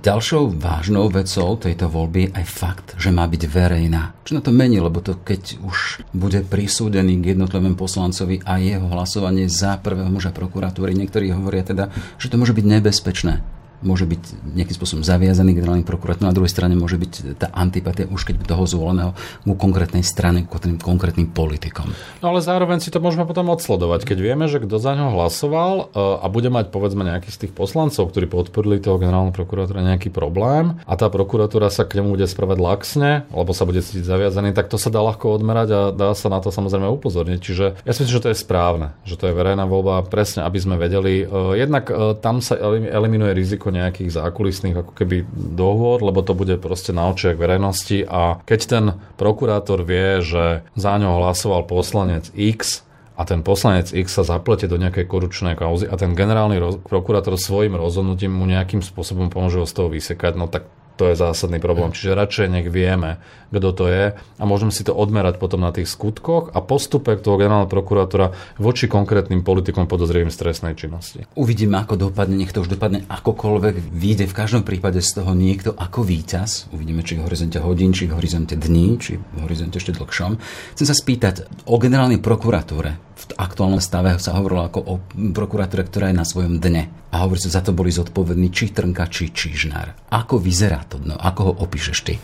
Ďalšou 0.00 0.54
vážnou 0.54 1.08
vecou 1.10 1.56
tejto 1.58 1.88
voľby 1.90 2.28
je 2.28 2.30
aj 2.36 2.46
fakt, 2.46 2.86
že 2.98 3.14
má 3.14 3.24
byť 3.26 3.42
verejná. 3.48 4.14
Čo 4.22 4.38
na 4.38 4.42
to 4.42 4.50
mení, 4.54 4.78
lebo 4.78 5.00
to 5.00 5.16
keď 5.18 5.60
už 5.62 6.04
bude 6.14 6.42
prisúdený 6.46 7.20
k 7.20 7.34
jednotlivému 7.34 7.76
poslancovi 7.78 8.42
a 8.44 8.60
jeho 8.60 8.86
hlasovanie 8.90 9.50
za 9.50 9.80
prvého 9.80 10.10
muža 10.10 10.30
prokuratúry, 10.30 10.94
niektorí 10.94 11.32
hovoria 11.32 11.62
teda, 11.66 11.90
že 12.18 12.30
to 12.30 12.38
môže 12.38 12.54
byť 12.54 12.66
nebezpečné 12.66 13.53
môže 13.84 14.08
byť 14.08 14.52
nejakým 14.56 14.76
spôsobom 14.76 15.04
zaviazaný 15.04 15.54
generálny 15.54 15.84
prokurátor, 15.86 16.26
na 16.26 16.34
druhej 16.34 16.50
strane 16.50 16.74
môže 16.74 16.96
byť 16.96 17.38
tá 17.38 17.52
antipatia 17.54 18.08
už 18.08 18.24
keď 18.24 18.48
toho 18.48 18.64
zvoleného 18.64 19.12
ku 19.44 19.54
konkrétnej 19.54 20.02
strane, 20.02 20.48
ku 20.48 20.56
konkrétnym 20.58 21.30
politikom. 21.30 21.92
No 22.24 22.32
ale 22.32 22.40
zároveň 22.40 22.80
si 22.80 22.88
to 22.88 22.98
môžeme 22.98 23.28
potom 23.28 23.52
odsledovať. 23.52 24.08
Keď 24.08 24.18
vieme, 24.18 24.48
že 24.48 24.64
kto 24.64 24.80
za 24.80 24.96
ňo 24.96 25.12
hlasoval 25.14 25.72
e, 25.76 25.84
a 25.94 26.26
bude 26.32 26.48
mať 26.48 26.72
povedzme 26.72 27.04
nejaký 27.04 27.28
z 27.28 27.46
tých 27.46 27.52
poslancov, 27.52 28.08
ktorí 28.08 28.26
podporili 28.26 28.80
toho 28.80 28.96
generálneho 28.96 29.36
prokurátora 29.36 29.84
nejaký 29.84 30.08
problém 30.08 30.80
a 30.88 30.92
tá 30.96 31.12
prokuratúra 31.12 31.68
sa 31.68 31.84
k 31.84 32.00
nemu 32.00 32.16
bude 32.16 32.26
spravať 32.30 32.58
laxne, 32.62 33.10
alebo 33.28 33.52
sa 33.52 33.68
bude 33.68 33.82
cítiť 33.84 34.06
zaviazaný, 34.06 34.56
tak 34.56 34.72
to 34.72 34.80
sa 34.80 34.88
dá 34.88 35.02
ľahko 35.02 35.36
odmerať 35.36 35.68
a 35.74 35.80
dá 35.92 36.08
sa 36.16 36.32
na 36.32 36.38
to 36.40 36.54
samozrejme 36.54 36.88
upozorniť. 36.88 37.38
Čiže 37.42 37.66
ja 37.82 37.92
si 37.92 38.06
myslím, 38.06 38.16
že 38.16 38.24
to 38.24 38.32
je 38.32 38.38
správne, 38.38 38.94
že 39.04 39.18
to 39.18 39.28
je 39.28 39.36
verejná 39.36 39.66
voľba 39.66 40.06
presne, 40.06 40.46
aby 40.46 40.58
sme 40.62 40.78
vedeli. 40.78 41.26
E, 41.26 41.58
jednak 41.58 41.90
e, 41.90 42.14
tam 42.22 42.38
sa 42.38 42.54
eliminuje 42.72 43.34
riziko 43.34 43.73
nejakých 43.74 44.14
zákulisných 44.14 44.78
ako 44.78 44.92
keby 44.94 45.26
dohôd, 45.34 46.06
lebo 46.06 46.22
to 46.22 46.38
bude 46.38 46.54
proste 46.62 46.94
na 46.94 47.10
očiach 47.10 47.34
verejnosti. 47.34 48.06
A 48.06 48.38
keď 48.46 48.60
ten 48.62 48.84
prokurátor 49.18 49.82
vie, 49.82 50.22
že 50.22 50.62
za 50.78 50.94
ňo 50.94 51.18
hlasoval 51.18 51.66
poslanec 51.66 52.30
X, 52.38 52.86
a 53.14 53.22
ten 53.22 53.46
poslanec 53.46 53.94
X 53.94 54.10
sa 54.10 54.26
zaplete 54.26 54.66
do 54.66 54.74
nejakej 54.74 55.06
korupčnej 55.06 55.54
kauzy 55.54 55.86
a 55.86 55.94
ten 55.94 56.18
generálny 56.18 56.58
roz- 56.58 56.82
prokurátor 56.82 57.38
svojim 57.38 57.78
rozhodnutím 57.78 58.34
mu 58.34 58.42
nejakým 58.42 58.82
spôsobom 58.82 59.30
pomôže 59.30 59.62
ho 59.62 59.66
z 59.70 59.74
toho 59.74 59.86
vysekať, 59.86 60.34
no 60.34 60.50
tak 60.50 60.66
to 60.94 61.10
je 61.10 61.18
zásadný 61.18 61.58
problém. 61.58 61.90
Čiže 61.90 62.14
radšej 62.14 62.46
nech 62.50 62.68
vieme, 62.70 63.18
kto 63.50 63.70
to 63.74 63.84
je 63.86 64.04
a 64.14 64.42
môžeme 64.46 64.74
si 64.74 64.82
to 64.82 64.94
odmerať 64.94 65.38
potom 65.38 65.62
na 65.62 65.70
tých 65.70 65.86
skutkoch 65.90 66.54
a 66.54 66.58
postupe 66.62 67.14
toho 67.18 67.38
generálneho 67.38 67.70
prokurátora 67.70 68.34
voči 68.58 68.90
konkrétnym 68.90 69.46
politikom 69.46 69.86
podozrivým 69.86 70.30
stresnej 70.30 70.74
činnosti. 70.74 71.26
Uvidíme, 71.38 71.78
ako 71.78 72.10
dopadne, 72.10 72.38
nech 72.38 72.54
to 72.54 72.62
už 72.62 72.74
dopadne 72.74 73.06
akokoľvek. 73.06 73.94
Vyjde 73.94 74.26
v 74.26 74.34
každom 74.34 74.62
prípade 74.66 74.98
z 75.02 75.22
toho 75.22 75.34
niekto 75.34 75.74
ako 75.74 76.02
víťaz. 76.02 76.70
Uvidíme, 76.74 77.06
či 77.06 77.18
v 77.18 77.26
horizonte 77.26 77.58
hodín, 77.62 77.94
či 77.94 78.10
v 78.10 78.18
horizonte 78.18 78.58
dní, 78.58 78.98
či 78.98 79.18
v 79.18 79.38
horizonte 79.46 79.78
ešte 79.78 79.94
dlhšom. 79.94 80.38
Chcem 80.74 80.86
sa 80.86 80.94
spýtať 80.94 81.46
o 81.70 81.78
generálnej 81.78 82.18
prokuratúre 82.18 83.13
v 83.14 83.24
aktuálnom 83.38 83.78
stave 83.78 84.18
sa 84.18 84.34
hovorilo 84.34 84.66
ako 84.66 84.80
o 84.82 84.94
prokuratúre, 85.30 85.86
ktorá 85.86 86.10
je 86.10 86.18
na 86.18 86.26
svojom 86.26 86.58
dne. 86.58 86.90
A 87.14 87.22
hovorí 87.22 87.38
sa, 87.38 87.54
za 87.54 87.62
to 87.62 87.70
boli 87.70 87.94
zodpovední 87.94 88.50
či 88.50 88.74
Trnka, 88.74 89.06
či 89.06 89.30
Čižnár. 89.30 90.10
Ako 90.10 90.42
vyzerá 90.42 90.82
to 90.90 90.98
dno? 90.98 91.14
Ako 91.14 91.40
ho 91.46 91.52
opíšeš 91.62 91.98
ty? 92.02 92.18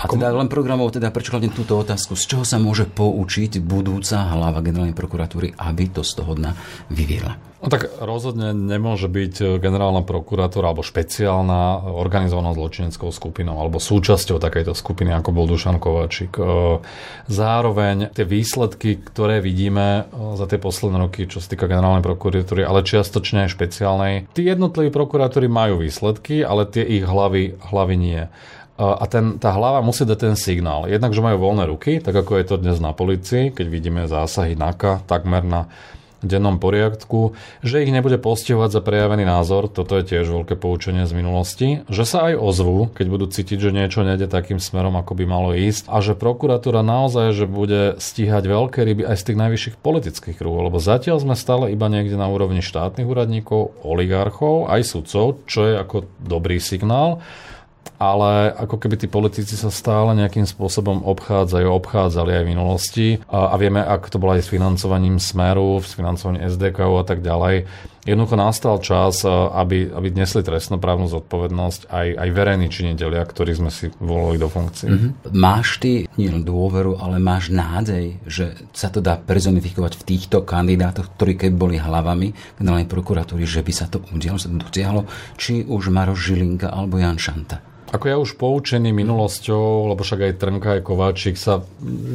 A 0.00 0.08
teda 0.08 0.32
len 0.32 0.48
programov, 0.48 0.96
teda 0.96 1.12
prečo 1.12 1.36
hlavne 1.36 1.52
túto 1.52 1.76
otázku, 1.76 2.16
z 2.16 2.24
čoho 2.24 2.44
sa 2.48 2.56
môže 2.56 2.88
poučiť 2.88 3.60
budúca 3.60 4.32
hlava 4.32 4.64
generálnej 4.64 4.96
prokuratúry, 4.96 5.52
aby 5.60 5.92
to 5.92 6.00
z 6.00 6.12
toho 6.16 6.32
dna 6.32 6.56
vyviela? 6.88 7.36
No 7.60 7.68
tak 7.68 7.92
rozhodne 8.00 8.56
nemôže 8.56 9.04
byť 9.04 9.60
generálna 9.60 10.00
prokuratúra 10.00 10.72
alebo 10.72 10.80
špeciálna 10.80 11.92
organizovanou 11.92 12.56
zločineckou 12.56 13.12
skupinou 13.12 13.60
alebo 13.60 13.76
súčasťou 13.76 14.40
takejto 14.40 14.72
skupiny, 14.72 15.12
ako 15.12 15.36
bol 15.36 15.44
Dušan 15.44 15.76
Kovačík. 15.76 16.40
E, 16.40 16.80
zároveň 17.28 18.16
tie 18.16 18.24
výsledky, 18.24 19.04
ktoré 19.04 19.44
vidíme 19.44 20.08
e, 20.08 20.40
za 20.40 20.48
tie 20.48 20.56
posledné 20.56 21.04
roky, 21.04 21.28
čo 21.28 21.44
sa 21.44 21.52
týka 21.52 21.68
generálnej 21.68 22.00
prokuratúry, 22.00 22.64
ale 22.64 22.80
čiastočne 22.80 23.44
aj 23.44 23.52
špeciálnej, 23.52 24.32
tí 24.32 24.48
jednotliví 24.48 24.88
prokurátori 24.88 25.52
majú 25.52 25.84
výsledky, 25.84 26.40
ale 26.40 26.64
tie 26.64 26.80
ich 26.80 27.04
hlavy, 27.04 27.60
hlavy 27.60 27.94
nie 28.00 28.24
a 28.80 29.04
ten, 29.04 29.36
tá 29.36 29.52
hlava 29.52 29.84
musí 29.84 30.08
dať 30.08 30.18
ten 30.18 30.34
signál. 30.40 30.88
Jednak, 30.88 31.12
že 31.12 31.20
majú 31.20 31.36
voľné 31.36 31.68
ruky, 31.68 32.00
tak 32.00 32.16
ako 32.16 32.40
je 32.40 32.44
to 32.48 32.56
dnes 32.56 32.80
na 32.80 32.96
policii, 32.96 33.52
keď 33.52 33.66
vidíme 33.68 34.08
zásahy 34.08 34.56
NAKA 34.56 35.04
takmer 35.04 35.44
na 35.44 35.68
dennom 36.20 36.60
poriadku, 36.60 37.32
že 37.64 37.80
ich 37.84 37.92
nebude 37.92 38.20
postihovať 38.20 38.70
za 38.76 38.80
prejavený 38.84 39.24
názor, 39.24 39.72
toto 39.72 39.96
je 39.96 40.04
tiež 40.04 40.28
veľké 40.28 40.54
poučenie 40.60 41.08
z 41.08 41.16
minulosti, 41.16 41.68
že 41.88 42.04
sa 42.04 42.32
aj 42.32 42.34
ozvú, 42.36 42.92
keď 42.92 43.06
budú 43.08 43.26
cítiť, 43.28 43.58
že 43.58 43.74
niečo 43.74 44.04
nejde 44.04 44.28
takým 44.28 44.60
smerom, 44.60 44.96
ako 45.00 45.16
by 45.16 45.24
malo 45.24 45.56
ísť 45.56 45.88
a 45.88 46.04
že 46.04 46.16
prokuratúra 46.16 46.84
naozaj, 46.84 47.32
že 47.32 47.46
bude 47.48 47.96
stíhať 47.96 48.44
veľké 48.44 48.84
ryby 48.84 49.02
aj 49.08 49.16
z 49.16 49.26
tých 49.32 49.40
najvyšších 49.40 49.76
politických 49.80 50.36
kruhov, 50.36 50.68
lebo 50.68 50.76
zatiaľ 50.76 51.24
sme 51.24 51.36
stále 51.36 51.72
iba 51.72 51.88
niekde 51.88 52.20
na 52.20 52.28
úrovni 52.28 52.60
štátnych 52.60 53.08
úradníkov, 53.08 53.80
oligarchov, 53.80 54.68
aj 54.68 54.84
sudcov, 54.84 55.40
čo 55.48 55.64
je 55.64 55.74
ako 55.80 56.04
dobrý 56.20 56.60
signál 56.60 57.24
ale 58.00 58.56
ako 58.56 58.80
keby 58.80 58.96
tí 58.96 59.06
politici 59.12 59.60
sa 59.60 59.68
stále 59.68 60.16
nejakým 60.16 60.48
spôsobom 60.48 61.04
obchádzajú, 61.04 61.68
obchádzali 61.68 62.32
aj 62.32 62.42
v 62.48 62.50
minulosti 62.56 63.06
a, 63.28 63.52
a 63.52 63.54
vieme, 63.60 63.84
ak 63.84 64.08
to 64.08 64.16
bolo 64.16 64.40
aj 64.40 64.48
s 64.48 64.48
financovaním 64.48 65.20
Smeru, 65.20 65.76
s 65.84 65.92
financovaním 65.92 66.48
SDK 66.48 66.80
a 66.80 67.04
tak 67.04 67.20
ďalej. 67.20 67.68
Jednoducho 68.00 68.40
nastal 68.40 68.80
čas, 68.80 69.20
aby, 69.28 69.92
aby 69.92 70.08
nesli 70.16 70.40
trestnoprávnu 70.40 71.04
zodpovednosť 71.12 71.92
aj, 71.92 72.08
aj 72.16 72.28
verejní 72.32 72.72
činiteľia, 72.72 73.20
ktorí 73.28 73.52
sme 73.52 73.68
si 73.68 73.92
volili 74.00 74.40
do 74.40 74.48
funkcie. 74.48 74.88
Mm-hmm. 74.88 75.36
Máš 75.36 75.84
ty 75.84 76.08
nielen 76.16 76.40
dôveru, 76.40 76.96
ale 76.96 77.20
máš 77.20 77.52
nádej, 77.52 78.16
že 78.24 78.56
sa 78.72 78.88
to 78.88 79.04
dá 79.04 79.20
prezonifikovať 79.20 80.00
v 80.00 80.06
týchto 80.16 80.48
kandidátoch, 80.48 81.12
ktorí 81.20 81.36
keď 81.36 81.52
boli 81.52 81.76
hlavami 81.76 82.56
generálnej 82.56 82.88
prokuratúry, 82.88 83.44
že 83.44 83.60
by 83.60 83.72
sa 83.76 83.84
to 83.92 84.00
udialo, 84.08 84.40
sa 84.40 84.48
to 84.48 84.56
dosiahlo, 84.56 85.04
či 85.36 85.68
už 85.68 85.92
Maroš 85.92 86.32
Žilinka 86.32 86.72
alebo 86.72 86.96
Jan 86.96 87.20
Šanta? 87.20 87.69
Ako 87.90 88.06
ja 88.06 88.22
už 88.22 88.38
poučený 88.38 88.94
minulosťou, 88.94 89.90
lebo 89.90 90.06
však 90.06 90.30
aj 90.30 90.38
Trnka, 90.38 90.78
aj 90.78 90.86
Kováčik 90.86 91.34
sa 91.34 91.66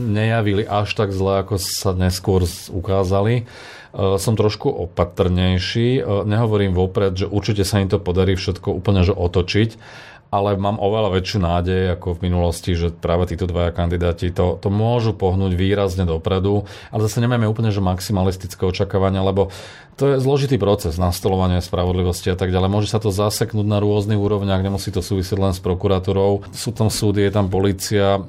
nejavili 0.07 0.63
až 0.63 0.95
tak 0.95 1.11
zle, 1.11 1.43
ako 1.43 1.59
sa 1.59 1.91
neskôr 1.91 2.47
ukázali, 2.71 3.43
e, 3.43 4.15
som 4.15 4.39
trošku 4.39 4.71
opatrnejší. 4.71 5.99
E, 5.99 6.01
nehovorím 6.23 6.71
vopred, 6.71 7.19
že 7.19 7.27
určite 7.27 7.67
sa 7.67 7.83
im 7.83 7.91
to 7.91 7.99
podarí 7.99 8.39
všetko 8.39 8.71
úplne 8.71 9.03
že 9.03 9.11
otočiť, 9.11 9.69
ale 10.35 10.59
mám 10.59 10.75
oveľa 10.75 11.15
väčšiu 11.15 11.39
nádej 11.39 11.81
ako 11.95 12.19
v 12.19 12.23
minulosti, 12.27 12.75
že 12.75 12.91
práve 12.91 13.31
títo 13.31 13.47
dvaja 13.47 13.71
kandidáti 13.71 14.35
to, 14.35 14.59
to 14.59 14.67
môžu 14.67 15.15
pohnúť 15.15 15.55
výrazne 15.55 16.03
dopredu, 16.03 16.67
ale 16.91 16.99
zase 17.07 17.23
nemáme 17.23 17.47
úplne 17.47 17.71
že 17.71 17.79
maximalistické 17.79 18.67
očakávania, 18.67 19.23
lebo 19.23 19.47
to 19.95 20.11
je 20.11 20.19
zložitý 20.19 20.59
proces 20.59 20.99
nastolovania 20.99 21.63
spravodlivosti 21.63 22.27
a 22.27 22.35
tak 22.35 22.51
ďalej. 22.51 22.67
Môže 22.67 22.91
sa 22.91 22.99
to 22.99 23.15
zaseknúť 23.15 23.63
na 23.63 23.79
rôznych 23.79 24.19
úrovniach, 24.19 24.59
nemusí 24.59 24.91
to 24.91 24.99
súvisieť 24.99 25.39
len 25.39 25.55
s 25.55 25.63
prokuratúrou. 25.63 26.43
Sú 26.51 26.75
tam 26.75 26.91
súdy, 26.91 27.23
je 27.23 27.31
tam 27.31 27.47
policia, 27.47 28.19
e, 28.19 28.21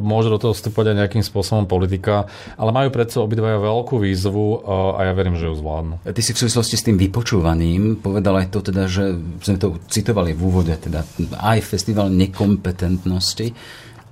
môže 0.00 0.32
do 0.32 0.40
toho 0.40 0.56
vstupovať 0.56 0.96
aj 0.96 0.96
nejakým 1.04 1.20
spôsobom 1.20 1.68
politika, 1.68 2.24
ale 2.56 2.72
majú 2.72 2.88
predsa 2.88 3.20
obidvaja 3.20 3.60
veľkú 3.60 4.00
výzvu 4.00 4.46
e, 4.48 4.56
a 4.96 5.00
ja 5.04 5.12
verím, 5.12 5.36
že 5.36 5.52
ju 5.52 5.60
zvládnu. 5.60 6.00
Ty 6.08 6.20
si 6.24 6.32
v 6.32 6.40
súvislosti 6.40 6.76
s 6.80 6.86
tým 6.88 6.96
vypočúvaním 6.96 8.00
povedal 8.00 8.40
aj 8.40 8.56
to 8.56 8.64
teda, 8.64 8.88
že 8.88 9.12
sme 9.44 9.60
to 9.60 9.76
citovali 9.92 10.32
v 10.32 10.40
úvode, 10.40 10.72
teda 10.72 11.04
aj 11.50 11.66
festival 11.66 12.06
nekompetentnosti. 12.14 13.52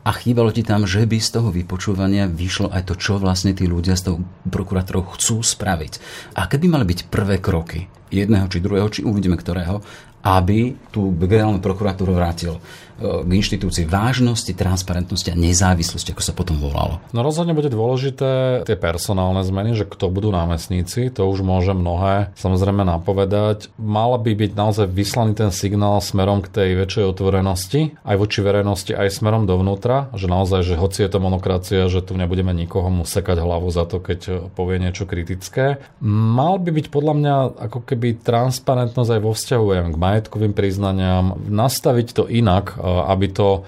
A 0.08 0.10
chýbalo 0.16 0.48
ti 0.48 0.64
tam, 0.64 0.88
že 0.88 1.04
by 1.04 1.20
z 1.20 1.30
toho 1.36 1.52
vypočúvania 1.52 2.24
vyšlo 2.24 2.72
aj 2.72 2.88
to, 2.88 2.94
čo 2.96 3.20
vlastne 3.20 3.52
tí 3.52 3.68
ľudia 3.68 3.92
s 3.92 4.08
tou 4.08 4.24
prokurátorou 4.48 5.04
chcú 5.12 5.44
spraviť. 5.44 5.92
A 6.38 6.48
keby 6.48 6.64
mali 6.64 6.88
byť 6.88 7.12
prvé 7.12 7.36
kroky 7.44 7.84
jedného 8.08 8.48
či 8.48 8.64
druhého, 8.64 8.88
či 8.88 9.04
uvidíme 9.04 9.36
ktorého, 9.36 9.84
aby 10.24 10.74
tú 10.88 11.12
generálnu 11.12 11.60
prokuratúru 11.60 12.16
vrátil 12.16 12.56
k 12.98 13.30
inštitúcii 13.30 13.86
vážnosti, 13.86 14.50
transparentnosti 14.50 15.30
a 15.30 15.38
nezávislosti, 15.38 16.10
ako 16.12 16.22
sa 16.22 16.34
potom 16.34 16.58
volalo. 16.58 16.98
No 17.14 17.22
rozhodne 17.22 17.54
bude 17.54 17.70
dôležité 17.70 18.62
tie 18.66 18.74
personálne 18.74 19.40
zmeny, 19.46 19.78
že 19.78 19.86
kto 19.86 20.10
budú 20.10 20.34
námestníci, 20.34 21.14
to 21.14 21.30
už 21.30 21.46
môže 21.46 21.72
mnohé 21.72 22.34
samozrejme 22.34 22.82
napovedať. 22.82 23.70
Mal 23.78 24.18
by 24.18 24.32
byť 24.34 24.52
naozaj 24.58 24.86
vyslaný 24.90 25.38
ten 25.38 25.54
signál 25.54 26.02
smerom 26.02 26.42
k 26.42 26.50
tej 26.50 26.70
väčšej 26.74 27.04
otvorenosti, 27.06 27.94
aj 28.02 28.16
voči 28.18 28.42
verejnosti, 28.42 28.92
aj 28.92 29.14
smerom 29.14 29.46
dovnútra, 29.46 30.10
že 30.18 30.26
naozaj, 30.26 30.66
že 30.66 30.74
hoci 30.74 31.06
je 31.06 31.10
to 31.10 31.22
monokracia, 31.22 31.86
že 31.86 32.02
tu 32.02 32.18
nebudeme 32.18 32.50
nikoho 32.50 32.90
mu 32.90 33.06
hlavu 33.38 33.68
za 33.70 33.86
to, 33.86 34.02
keď 34.02 34.50
povie 34.58 34.82
niečo 34.82 35.06
kritické. 35.06 35.78
Mal 36.02 36.58
by 36.58 36.70
byť 36.74 36.86
podľa 36.90 37.14
mňa 37.14 37.34
ako 37.70 37.86
keby 37.86 38.24
transparentnosť 38.24 39.10
aj 39.14 39.20
vo 39.22 39.32
vzťahu 39.36 39.64
k 39.92 39.96
majetkovým 39.96 40.52
priznaniam, 40.56 41.38
nastaviť 41.46 42.08
to 42.16 42.24
inak, 42.26 42.74
aby 43.08 43.26
to 43.32 43.66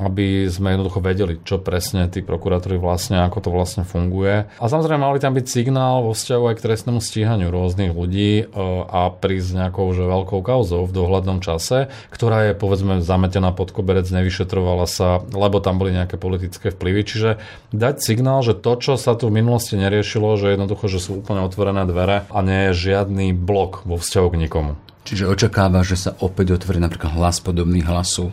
aby 0.00 0.48
sme 0.48 0.72
jednoducho 0.72 1.04
vedeli, 1.04 1.36
čo 1.44 1.60
presne 1.60 2.08
tí 2.08 2.24
prokurátori 2.24 2.80
vlastne, 2.80 3.20
ako 3.20 3.38
to 3.44 3.50
vlastne 3.52 3.84
funguje. 3.84 4.48
A 4.56 4.64
samozrejme 4.64 5.04
mali 5.04 5.20
tam 5.20 5.36
byť 5.36 5.44
signál 5.44 6.00
vo 6.00 6.16
vzťahu 6.16 6.44
aj 6.48 6.54
k 6.56 6.64
trestnému 6.64 7.00
stíhaniu 7.04 7.52
rôznych 7.52 7.92
ľudí 7.92 8.32
e, 8.40 8.44
a 8.88 9.12
prísť 9.12 9.60
nejakou 9.60 9.92
že 9.92 10.08
veľkou 10.08 10.40
kauzou 10.40 10.88
v 10.88 10.96
dohľadnom 10.96 11.44
čase, 11.44 11.92
ktorá 12.08 12.48
je 12.48 12.54
povedzme 12.56 13.04
zametená 13.04 13.52
pod 13.52 13.76
koberec, 13.76 14.08
nevyšetrovala 14.08 14.88
sa, 14.88 15.20
lebo 15.20 15.60
tam 15.60 15.76
boli 15.76 15.92
nejaké 15.92 16.16
politické 16.16 16.72
vplyvy. 16.72 17.00
Čiže 17.04 17.30
dať 17.76 18.00
signál, 18.00 18.40
že 18.40 18.56
to, 18.56 18.72
čo 18.80 18.96
sa 18.96 19.12
tu 19.12 19.28
v 19.28 19.44
minulosti 19.44 19.76
neriešilo, 19.76 20.40
že 20.40 20.56
jednoducho, 20.56 20.88
že 20.88 21.04
sú 21.04 21.20
úplne 21.20 21.44
otvorené 21.44 21.84
dvere 21.84 22.24
a 22.32 22.38
nie 22.40 22.72
je 22.72 22.92
žiadny 22.92 23.36
blok 23.36 23.84
vo 23.84 24.00
vzťahu 24.00 24.28
k 24.32 24.40
nikomu. 24.40 24.72
Čiže 25.02 25.26
očakáva, 25.26 25.82
že 25.82 25.98
sa 25.98 26.14
opäť 26.22 26.54
otvorí 26.54 26.78
napríklad 26.78 27.12
hlas 27.18 27.42
podobný 27.42 27.82
hlasu? 27.82 28.30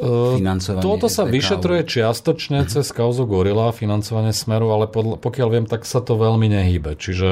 Financovanie 0.00 0.82
Toto 0.82 1.06
sa 1.06 1.22
vyšetruje 1.22 1.86
čiastočne 1.86 2.66
uh-huh. 2.66 2.72
cez 2.72 2.86
kauzu 2.90 3.30
Gorila, 3.30 3.70
financovanie 3.70 4.34
Smeru, 4.34 4.74
ale 4.74 4.90
podľa, 4.90 5.22
pokiaľ 5.22 5.48
viem, 5.54 5.66
tak 5.70 5.86
sa 5.86 6.02
to 6.02 6.18
veľmi 6.18 6.50
nehýbe. 6.50 6.98
Čiže 6.98 7.28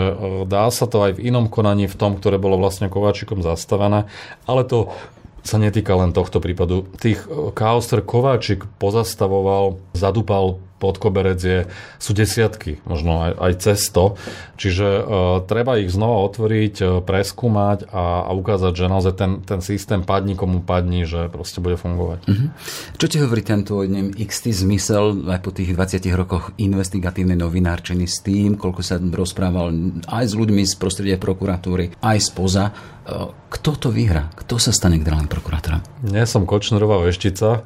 dá 0.46 0.70
sa 0.70 0.86
to 0.86 1.02
aj 1.02 1.18
v 1.18 1.26
inom 1.26 1.50
konaní, 1.50 1.90
v 1.90 1.98
tom, 1.98 2.14
ktoré 2.14 2.38
bolo 2.38 2.54
vlastne 2.58 2.86
Kováčikom 2.86 3.42
zastavené, 3.42 4.06
ale 4.46 4.62
to 4.62 4.94
sa 5.42 5.58
netýka 5.58 5.98
len 5.98 6.14
tohto 6.14 6.38
prípadu. 6.38 6.86
Tých 7.02 7.26
kaos, 7.58 7.90
ktoré 7.90 8.02
Kováčik 8.06 8.62
pozastavoval, 8.78 9.82
zadúpal 9.94 10.62
pod 10.82 10.98
koberec 10.98 11.38
je, 11.38 11.70
sú 12.02 12.10
desiatky, 12.10 12.82
možno 12.82 13.22
aj, 13.22 13.32
aj 13.38 13.52
cez 13.62 13.86
to. 13.94 14.18
Čiže 14.58 14.88
uh, 14.98 15.06
treba 15.46 15.78
ich 15.78 15.94
znova 15.94 16.26
otvoriť, 16.26 16.74
uh, 16.82 16.88
preskúmať 17.06 17.86
a, 17.94 18.26
a 18.26 18.30
ukázať, 18.34 18.72
že 18.74 18.90
naozaj 18.90 19.14
ten, 19.14 19.32
ten 19.46 19.62
systém 19.62 20.02
padni 20.02 20.34
komu 20.34 20.58
padni, 20.58 21.06
že 21.06 21.30
proste 21.30 21.62
bude 21.62 21.78
fungovať. 21.78 22.26
Uh-huh. 22.26 22.50
Čo 22.98 23.06
ti 23.06 23.22
hovorí 23.22 23.46
tento 23.46 23.78
neviem, 23.86 24.10
XT 24.10 24.66
zmysel 24.66 25.30
aj 25.30 25.38
po 25.46 25.54
tých 25.54 25.78
20 25.78 26.02
rokoch 26.18 26.50
investigatívnej 26.58 27.38
novinárčiny 27.38 28.10
s 28.10 28.18
tým, 28.26 28.58
koľko 28.58 28.82
sa 28.82 28.98
rozprával 28.98 29.70
aj 30.10 30.24
s 30.26 30.34
ľuďmi 30.34 30.66
z 30.66 30.74
prostredia 30.74 31.16
prokuratúry, 31.22 31.94
aj 32.02 32.18
spoza. 32.18 32.74
Uh, 33.06 33.30
kto 33.54 33.78
to 33.78 33.88
vyhrá? 33.94 34.34
Kto 34.34 34.58
sa 34.58 34.74
stane 34.74 34.98
generálnym 34.98 35.30
prokurátorom? 35.30 35.82
Nie 36.06 36.26
som 36.26 36.42
Kočnerová 36.42 36.98
veštica. 37.02 37.62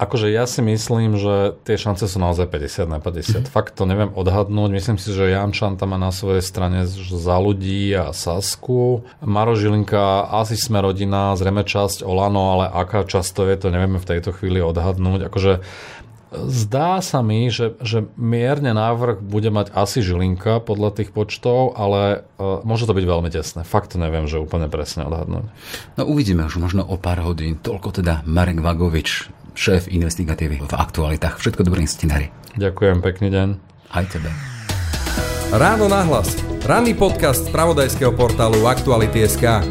Akože 0.00 0.32
ja 0.32 0.48
si 0.48 0.64
myslím, 0.64 1.20
že 1.20 1.60
tie 1.68 1.76
šance 1.76 2.08
sú 2.08 2.16
naozaj 2.16 2.48
50 2.48 2.88
na 2.88 3.04
50. 3.04 3.04
Mm-hmm. 3.04 3.52
Fakt 3.52 3.76
to 3.76 3.84
neviem 3.84 4.08
odhadnúť. 4.16 4.72
Myslím 4.72 4.96
si, 4.96 5.12
že 5.12 5.28
Jan 5.28 5.52
Čanta 5.52 5.84
má 5.84 6.00
na 6.00 6.08
svojej 6.08 6.40
strane 6.40 6.88
za 6.88 7.36
ľudí 7.36 7.92
a 7.92 8.16
Sasku. 8.16 9.04
Maro 9.20 9.52
Žilinka, 9.52 10.24
asi 10.32 10.56
sme 10.56 10.80
rodina, 10.80 11.36
zrejme 11.36 11.68
časť 11.68 12.00
Olano, 12.00 12.56
ale 12.56 12.72
aká 12.72 13.04
často 13.04 13.44
je, 13.44 13.60
to 13.60 13.68
nevieme 13.68 14.00
v 14.00 14.08
tejto 14.08 14.32
chvíli 14.32 14.64
odhadnúť. 14.64 15.28
Akože 15.28 15.60
Zdá 16.30 17.02
sa 17.02 17.26
mi, 17.26 17.50
že, 17.50 17.74
že 17.82 18.06
mierne 18.14 18.70
návrh 18.70 19.18
bude 19.18 19.50
mať 19.50 19.74
asi 19.74 19.98
Žilinka 19.98 20.62
podľa 20.62 21.02
tých 21.02 21.10
počtov, 21.10 21.74
ale 21.74 22.22
uh, 22.38 22.62
môže 22.62 22.86
to 22.86 22.94
byť 22.94 23.02
veľmi 23.02 23.30
tesné. 23.34 23.66
Fakt 23.66 23.98
neviem, 23.98 24.30
že 24.30 24.38
úplne 24.38 24.70
presne 24.70 25.10
odhadnúť. 25.10 25.50
No 25.98 26.02
uvidíme 26.06 26.46
už 26.46 26.62
možno 26.62 26.86
o 26.86 26.94
pár 27.02 27.18
hodín. 27.26 27.58
Toľko 27.58 27.98
teda 27.98 28.22
Marek 28.30 28.62
Vagovič, 28.62 29.26
šéf 29.54 29.90
investigatívy 29.90 30.62
v 30.64 30.72
aktualitách. 30.74 31.38
Všetko 31.38 31.66
dobré, 31.66 31.86
scenári. 31.86 32.30
Ďakujem, 32.58 32.98
pekný 33.02 33.28
deň. 33.30 33.48
Aj 33.90 34.06
tebe. 34.06 34.30
Ráno 35.50 35.90
nahlas. 35.90 36.38
Ranný 36.62 36.94
podcast 36.94 37.46
z 37.46 37.50
pravodajského 37.50 38.14
portálu 38.14 38.70
Aktuality.sk. 38.70 39.66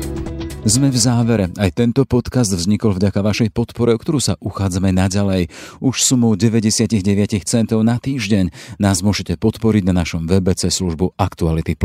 Sme 0.67 0.91
v 0.91 0.97
závere. 0.99 1.47
Aj 1.55 1.71
tento 1.71 2.03
podcast 2.03 2.51
vznikol 2.51 2.91
vďaka 2.99 3.23
vašej 3.23 3.49
podpore, 3.55 3.95
o 3.95 4.01
ktorú 4.01 4.19
sa 4.19 4.35
uchádzame 4.43 4.91
naďalej. 4.91 5.47
Už 5.79 6.03
sumou 6.03 6.35
99 6.35 6.99
centov 7.47 7.79
na 7.87 7.95
týždeň 7.95 8.75
nás 8.75 8.99
môžete 8.99 9.39
podporiť 9.39 9.87
na 9.87 10.03
našom 10.03 10.27
webe 10.27 10.51
cez 10.59 10.75
službu 10.83 11.15
Actuality+. 11.15 11.79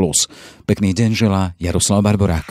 Pekný 0.67 0.91
deň 0.91 1.11
želá 1.15 1.55
Jaroslav 1.63 2.03
Barborák. 2.03 2.51